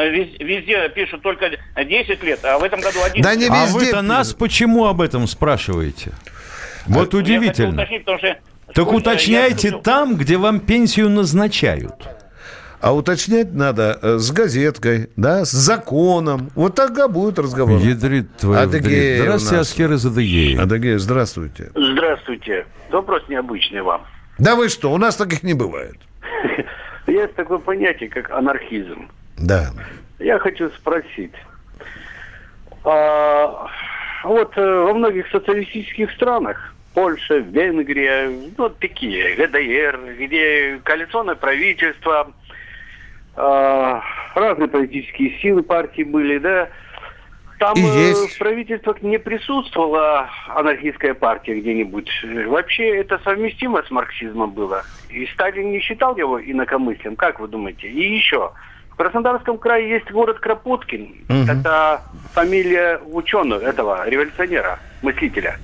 везде 0.41 0.89
пишут 0.89 1.23
только 1.23 1.53
10 1.83 2.23
лет, 2.25 2.45
а 2.45 2.59
в 2.59 2.65
этом 2.65 2.81
году 2.81 2.99
11 3.03 3.23
Да 3.23 3.35
не 3.37 3.45
везде. 3.45 3.57
А 3.57 3.79
вы-то 3.79 4.03
нас 4.03 4.35
почему 4.35 4.87
об 4.87 5.01
этом 5.01 5.29
спрашиваете? 5.29 6.11
Вот 6.87 7.15
а, 7.15 7.17
удивительно. 7.17 7.69
Я 7.69 7.85
уточнить, 7.85 8.05
потому 8.05 8.19
что 8.19 8.37
так 8.75 8.93
уточняйте 8.93 9.69
я... 9.69 9.79
там, 9.79 10.17
где 10.17 10.37
вам 10.37 10.61
пенсию 10.61 11.09
назначают. 11.09 11.95
А 12.81 12.95
уточнять 12.95 13.55
надо 13.55 13.99
э, 14.03 14.19
с 14.19 14.31
газеткой, 14.31 15.09
да, 15.17 15.47
с 15.47 15.53
законом. 15.53 16.51
Вот 16.55 16.75
тогда 16.75 17.09
будет 17.09 17.39
разговор. 17.39 17.81
Ядрит 17.81 18.37
твой 18.37 18.61
Адыгея 18.61 19.23
Здравствуйте, 19.23 19.61
Аскер 19.61 19.93
из 19.93 20.05
Адыгеи. 20.05 20.61
Адыгея, 20.61 20.99
здравствуйте. 20.99 21.71
Здравствуйте. 21.75 22.67
Вопрос 22.91 23.23
необычный 23.29 23.81
вам. 23.81 24.03
Да 24.39 24.55
вы 24.55 24.69
что, 24.69 24.93
у 24.93 24.99
нас 24.99 25.17
таких 25.17 25.43
не 25.43 25.55
бывает. 25.55 25.97
Есть 27.07 27.35
такое 27.37 27.59
понятие, 27.59 28.11
как 28.11 28.31
анархизм. 28.31 29.09
Да. 29.39 29.71
Я 30.19 30.39
хочу 30.39 30.69
спросить. 30.71 31.33
А, 32.85 33.67
вот 34.25 34.53
э, 34.57 34.83
во 34.85 34.93
многих 34.93 35.29
социалистических 35.29 36.11
странах 36.13 36.75
Польша, 36.95 37.39
Венгрия, 37.39 38.31
ну, 38.57 38.71
такие, 38.71 39.35
ГДР, 39.35 40.15
где 40.17 40.81
коалиционное 40.85 41.35
правительство, 41.35 42.33
э, 43.37 44.01
разные 44.35 44.69
политические 44.69 45.37
силы 45.41 45.65
партии 45.65 46.05
были, 46.05 46.39
да. 46.39 46.69
Там 47.59 47.75
э, 47.77 48.13
в 48.13 48.39
правительствах 48.39 49.03
не 49.03 49.19
присутствовала 49.19 50.29
анархистская 50.49 51.15
партия 51.15 51.59
где-нибудь. 51.61 52.09
Вообще 52.47 52.97
это 52.97 53.21
совместимо 53.25 53.83
с 53.83 53.91
марксизмом 53.91 54.53
было. 54.53 54.85
И 55.09 55.27
Сталин 55.27 55.71
не 55.71 55.81
считал 55.81 56.17
его 56.17 56.41
инакомыслием, 56.41 57.17
как 57.17 57.41
вы 57.41 57.49
думаете? 57.49 57.89
И 57.89 58.15
еще, 58.17 58.53
в 58.91 58.97
Краснодарском 58.97 59.59
крае 59.59 59.89
есть 59.89 60.11
город 60.13 60.39
Кропоткин. 60.39 61.15
Угу. 61.29 61.51
Это 61.51 62.03
фамилия 62.33 63.01
ученого, 63.05 63.61
этого 63.61 64.09
революционера, 64.09 64.79
мыслителя. 65.03 65.59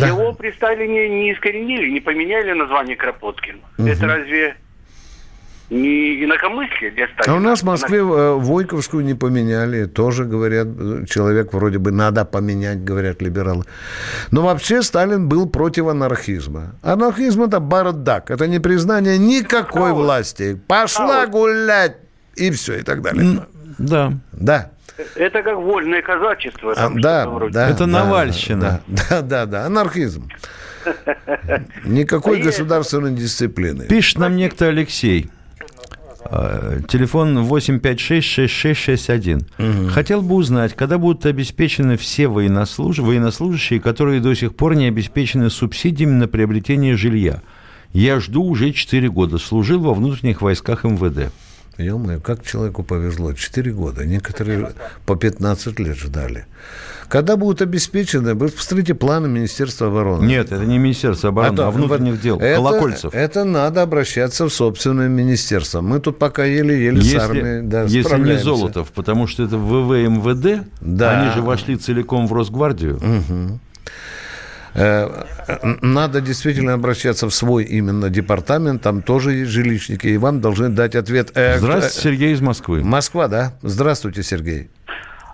Да. 0.00 0.08
Его 0.08 0.32
при 0.32 0.50
Сталине 0.52 1.08
не 1.08 1.32
искоренили, 1.32 1.90
не 1.90 2.00
поменяли 2.00 2.52
название 2.52 2.96
Кропоткин. 2.96 3.60
Угу. 3.78 3.86
Это 3.86 4.06
разве 4.06 4.56
не 5.70 6.24
инакомыслие 6.24 6.90
для 6.90 7.06
Сталина? 7.08 7.34
А 7.34 7.36
у 7.36 7.40
нас 7.40 7.60
в 7.60 7.64
Москве 7.64 8.00
Она... 8.00 8.34
Войковскую 8.34 9.04
не 9.04 9.14
поменяли. 9.14 9.86
Тоже, 9.86 10.24
говорят, 10.24 10.66
человек 11.08 11.52
вроде 11.52 11.78
бы 11.78 11.92
надо 11.92 12.24
поменять, 12.24 12.84
говорят 12.84 13.22
либералы. 13.22 13.64
Но 14.30 14.42
вообще 14.42 14.82
Сталин 14.82 15.28
был 15.28 15.48
против 15.48 15.86
анархизма. 15.86 16.74
Анархизм– 16.82 17.42
это 17.44 17.60
бардак. 17.60 18.30
Это 18.30 18.46
не 18.48 18.58
признание 18.58 19.16
никакой 19.16 19.90
Хаос. 19.90 20.04
власти. 20.04 20.58
Пошла 20.66 21.20
Хаос. 21.20 21.30
гулять, 21.30 21.96
и 22.36 22.50
все, 22.50 22.78
и 22.78 22.82
так 22.82 23.00
далее. 23.00 23.46
Да. 23.78 24.12
Да. 24.32 24.70
Это 25.16 25.42
как 25.42 25.56
вольное 25.56 26.02
казачество. 26.02 26.72
А, 26.76 26.88
да, 26.90 27.26
да. 27.50 27.68
Это 27.68 27.80
да, 27.80 27.86
Навальщина. 27.86 28.80
Да, 28.86 29.02
да, 29.10 29.22
да, 29.22 29.46
да. 29.46 29.66
Анархизм. 29.66 30.28
Никакой 31.84 32.40
государственной 32.40 33.12
дисциплины. 33.12 33.86
Пишет 33.86 34.18
нам 34.18 34.36
некто 34.36 34.68
Алексей. 34.68 35.30
А, 36.26 36.80
телефон 36.88 37.36
856-6661. 37.38 39.44
Угу. 39.58 39.88
Хотел 39.90 40.22
бы 40.22 40.36
узнать, 40.36 40.74
когда 40.74 40.96
будут 40.98 41.26
обеспечены 41.26 41.96
все 41.96 42.28
военнослуж... 42.28 42.98
военнослужащие, 42.98 43.80
которые 43.80 44.20
до 44.20 44.34
сих 44.34 44.54
пор 44.54 44.74
не 44.74 44.86
обеспечены 44.86 45.48
субсидиями 45.50 46.12
на 46.12 46.28
приобретение 46.28 46.96
жилья. 46.96 47.42
Я 47.92 48.20
жду 48.20 48.44
уже 48.44 48.72
4 48.72 49.08
года. 49.10 49.38
Служил 49.38 49.80
во 49.80 49.94
внутренних 49.94 50.42
войсках 50.42 50.84
МВД. 50.84 51.32
Ё-моё, 51.78 52.20
как 52.20 52.44
человеку 52.44 52.82
повезло. 52.82 53.32
Четыре 53.32 53.72
года. 53.72 54.04
Некоторые 54.04 54.72
по 55.06 55.16
15 55.16 55.78
лет 55.80 55.96
ждали. 55.96 56.46
Когда 57.08 57.36
будут 57.36 57.62
обеспечены, 57.62 58.34
вы 58.34 58.48
посмотрите 58.48 58.94
планы 58.94 59.28
Министерства 59.28 59.88
обороны. 59.88 60.24
Нет, 60.26 60.52
это 60.52 60.64
не 60.64 60.78
Министерство 60.78 61.30
обороны, 61.30 61.54
это, 61.54 61.66
а 61.66 61.70
внутренних 61.70 62.20
дел. 62.20 62.38
Это, 62.38 62.56
Колокольцев. 62.56 63.14
Это 63.14 63.44
надо 63.44 63.82
обращаться 63.82 64.48
в 64.48 64.52
собственное 64.52 65.08
министерство. 65.08 65.80
Мы 65.80 66.00
тут 66.00 66.18
пока 66.18 66.44
еле-еле 66.44 66.96
если, 66.96 67.18
с 67.18 67.20
армией 67.20 67.62
да, 67.62 67.82
Если 67.82 68.18
не 68.18 68.38
Золотов, 68.38 68.90
потому 68.92 69.26
что 69.26 69.44
это 69.44 69.58
ВВ 69.58 69.90
МВД, 70.08 70.66
да. 70.80 71.20
они 71.20 71.34
же 71.34 71.42
вошли 71.42 71.76
целиком 71.76 72.26
в 72.26 72.32
Росгвардию. 72.32 72.96
Угу. 72.96 73.60
Э, 74.74 75.24
надо 75.82 76.20
действительно 76.20 76.74
обращаться 76.74 77.28
в 77.28 77.34
свой 77.34 77.64
именно 77.64 78.10
департамент, 78.10 78.82
там 78.82 79.02
тоже 79.02 79.32
есть 79.32 79.50
жилищники, 79.50 80.08
и 80.08 80.16
вам 80.16 80.40
должны 80.40 80.68
дать 80.68 80.96
ответ. 80.96 81.30
Э, 81.34 81.58
Здравствуйте, 81.58 82.00
Сергей 82.00 82.32
из 82.32 82.40
Москвы. 82.40 82.82
Москва, 82.82 83.28
да? 83.28 83.52
Здравствуйте, 83.62 84.22
Сергей. 84.22 84.68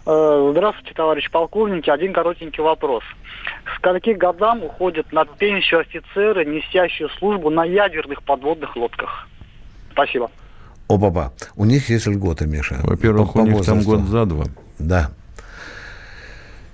Э, 0.06 0.48
здравствуйте, 0.52 0.92
товарищ 0.94 1.30
полковник. 1.30 1.88
Один 1.88 2.12
коротенький 2.12 2.62
вопрос. 2.62 3.02
С 3.76 3.80
каких 3.80 4.18
годам 4.18 4.64
уходят 4.64 5.10
на 5.12 5.24
пенсию 5.24 5.80
офицеры, 5.80 6.44
несящие 6.44 7.08
службу 7.18 7.48
на 7.48 7.64
ядерных 7.64 8.22
подводных 8.22 8.76
лодках? 8.76 9.26
Спасибо. 9.92 10.30
О, 10.88 10.98
папа, 10.98 11.32
у 11.56 11.64
них 11.64 11.88
есть 11.88 12.06
льготы, 12.06 12.46
Миша. 12.46 12.78
Во-первых, 12.82 13.36
у 13.36 13.46
них 13.46 13.64
там 13.64 13.82
год 13.82 14.00
за 14.00 14.26
два. 14.26 14.44
Да. 14.78 15.10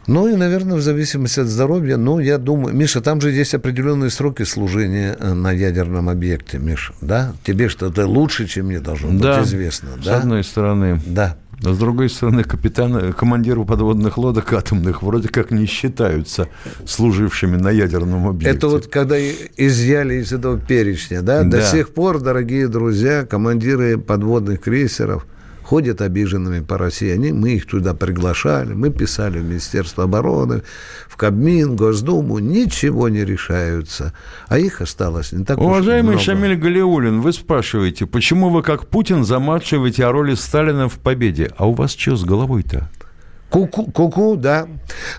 Ну 0.06 0.28
и, 0.28 0.36
наверное, 0.36 0.76
в 0.76 0.82
зависимости 0.82 1.40
от 1.40 1.48
здоровья, 1.48 1.96
ну, 1.96 2.20
я 2.20 2.38
думаю, 2.38 2.74
Миша, 2.74 3.00
там 3.00 3.20
же 3.20 3.32
есть 3.32 3.54
определенные 3.54 4.10
сроки 4.10 4.44
служения 4.44 5.16
э, 5.18 5.32
на 5.32 5.50
ядерном 5.50 6.08
объекте, 6.08 6.58
Миша, 6.58 6.94
да? 7.00 7.32
Тебе 7.44 7.68
что-то 7.68 8.06
лучше, 8.06 8.46
чем 8.46 8.66
мне 8.66 8.78
должно 8.78 9.18
да, 9.18 9.38
быть 9.38 9.48
известно, 9.48 9.88
с 10.00 10.04
да? 10.04 10.20
с 10.20 10.22
одной 10.22 10.44
стороны. 10.44 11.00
Да. 11.06 11.36
А 11.64 11.72
с 11.72 11.78
другой 11.78 12.10
стороны, 12.10 12.44
капитаны, 12.44 13.12
командиры 13.14 13.64
подводных 13.64 14.18
лодок 14.18 14.52
атомных 14.52 15.02
вроде 15.02 15.28
как 15.28 15.50
не 15.50 15.64
считаются 15.66 16.48
служившими 16.84 17.56
на 17.56 17.70
ядерном 17.70 18.28
объекте. 18.28 18.56
Это 18.56 18.68
вот 18.68 18.88
когда 18.88 19.16
изъяли 19.18 20.16
из 20.16 20.32
этого 20.32 20.58
перечня, 20.58 21.22
да? 21.22 21.42
да. 21.42 21.58
До 21.58 21.62
сих 21.62 21.94
пор, 21.94 22.20
дорогие 22.20 22.68
друзья, 22.68 23.24
командиры 23.24 23.98
подводных 23.98 24.60
крейсеров– 24.60 25.26
ходят 25.66 26.00
обиженными 26.00 26.60
по 26.60 26.78
России. 26.78 27.10
Они, 27.10 27.32
мы 27.32 27.54
их 27.54 27.66
туда 27.66 27.92
приглашали, 27.92 28.72
мы 28.72 28.90
писали 28.90 29.40
в 29.40 29.44
Министерство 29.44 30.04
обороны, 30.04 30.62
в 31.08 31.16
Кабмин, 31.16 31.74
Госдуму, 31.74 32.38
ничего 32.38 33.08
не 33.08 33.24
решаются. 33.24 34.12
А 34.48 34.58
их 34.58 34.80
осталось 34.80 35.32
не 35.32 35.44
так 35.44 35.58
Уважаемый 35.58 36.16
уж 36.16 36.26
много. 36.26 36.40
Шамиль 36.40 36.56
Галиулин, 36.56 37.20
вы 37.20 37.32
спрашиваете, 37.32 38.06
почему 38.06 38.50
вы, 38.50 38.62
как 38.62 38.86
Путин, 38.86 39.24
замалчиваете 39.24 40.04
о 40.04 40.12
роли 40.12 40.34
Сталина 40.34 40.88
в 40.88 40.98
победе? 41.00 41.50
А 41.56 41.66
у 41.66 41.72
вас 41.72 41.96
что 41.96 42.14
с 42.16 42.24
головой-то? 42.24 42.88
Ку-ку, 43.48 43.84
ку-ку, 43.92 44.36
да. 44.36 44.66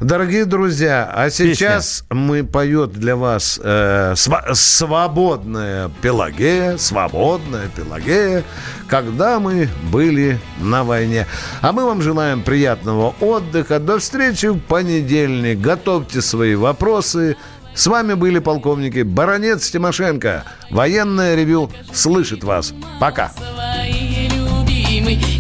Дорогие 0.01 0.45
друзья, 0.45 1.09
а 1.13 1.29
сейчас 1.29 2.03
Песня. 2.09 2.21
мы 2.23 2.43
поет 2.43 2.91
для 2.91 3.15
вас 3.15 3.59
э, 3.63 4.13
св- 4.15 4.53
свободная 4.53 5.89
Пелагея, 6.01 6.77
свободная 6.77 7.67
Пелагея, 7.75 8.43
когда 8.89 9.39
мы 9.39 9.69
были 9.91 10.39
на 10.59 10.83
войне. 10.83 11.25
А 11.61 11.71
мы 11.71 11.85
вам 11.85 12.01
желаем 12.01 12.43
приятного 12.43 13.15
отдыха. 13.21 13.79
До 13.79 13.97
встречи 13.97 14.47
в 14.47 14.59
понедельник. 14.59 15.59
Готовьте 15.61 16.21
свои 16.21 16.55
вопросы. 16.55 17.37
С 17.73 17.87
вами 17.87 18.13
были 18.15 18.39
полковники 18.39 19.03
Баронец 19.03 19.69
Тимошенко. 19.71 20.43
Военное 20.69 21.35
ревю 21.35 21.71
слышит 21.93 22.43
вас. 22.43 22.73
Пока. 22.99 23.29
Свои 23.31 24.27
любимый, 24.27 25.36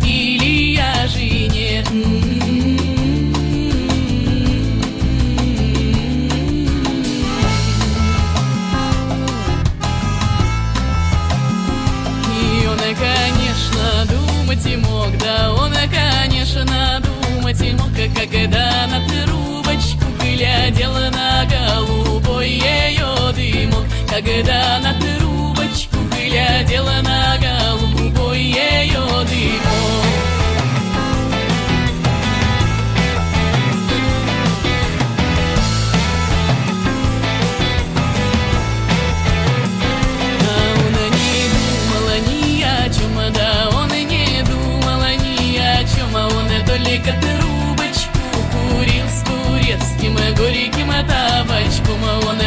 когда 18.15 18.87
на 18.87 18.99
трубочку 19.07 20.05
глядела 20.21 21.09
на 21.09 21.45
голубой 21.45 22.49
ее 22.49 23.33
дымок, 23.33 23.85
когда 24.09 24.79
на 24.79 24.93
трубочку 24.93 25.97
глядела 26.11 27.01
на 27.01 27.37
голубой 27.37 28.39
ее 28.39 29.01
дымок. 29.25 29.76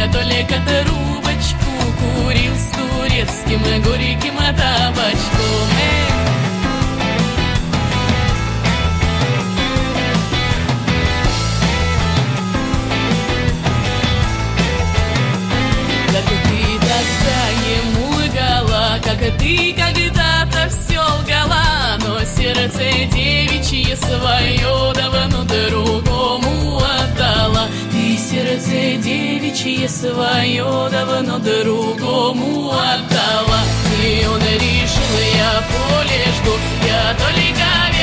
Только 0.07 0.55
трубочку 0.65 1.71
курил 1.99 2.55
с 2.55 2.71
турецким 2.75 3.61
горьким 3.83 4.37
табачком 4.37 5.71
Как 16.11 16.25
ты 16.25 16.79
тогда 16.81 17.41
ему 17.71 18.11
лгала, 18.25 18.99
как 19.03 19.19
ты 19.37 19.73
когда-то 19.73 20.69
все 20.69 20.99
лгала, 20.99 21.97
но 21.99 22.19
сердце 22.25 22.83
девичье 23.13 23.95
свое 23.95 24.93
давно 24.93 25.43
другому 25.43 26.79
отдала. 26.79 27.67
Ты 27.91 28.17
сердце 28.17 29.01
девичье 29.01 29.87
свое 30.01 30.89
давно 30.89 31.37
другому 31.37 32.71
отдала. 32.71 33.61
И 34.03 34.25
он 34.25 34.41
решил, 34.41 35.13
я 35.35 35.61
поле 35.69 36.25
жду, 36.37 36.53
я 36.87 37.13
только 37.13 37.41
верная 37.51 38.00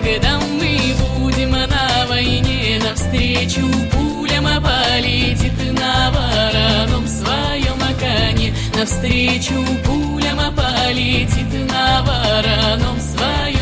когда 0.00 0.38
мы 0.38 0.78
будем 1.18 1.50
на 1.50 2.06
войне 2.08 2.80
Навстречу 2.82 3.68
пулям 3.90 4.46
полетит 4.62 5.52
на 5.78 6.10
вороном 6.10 7.06
своем 7.06 7.78
коне 8.00 8.54
Навстречу 8.74 9.64
пулям 9.84 10.38
полетит 10.54 11.70
на 11.70 12.02
вороном 12.02 12.98
своем 13.00 13.61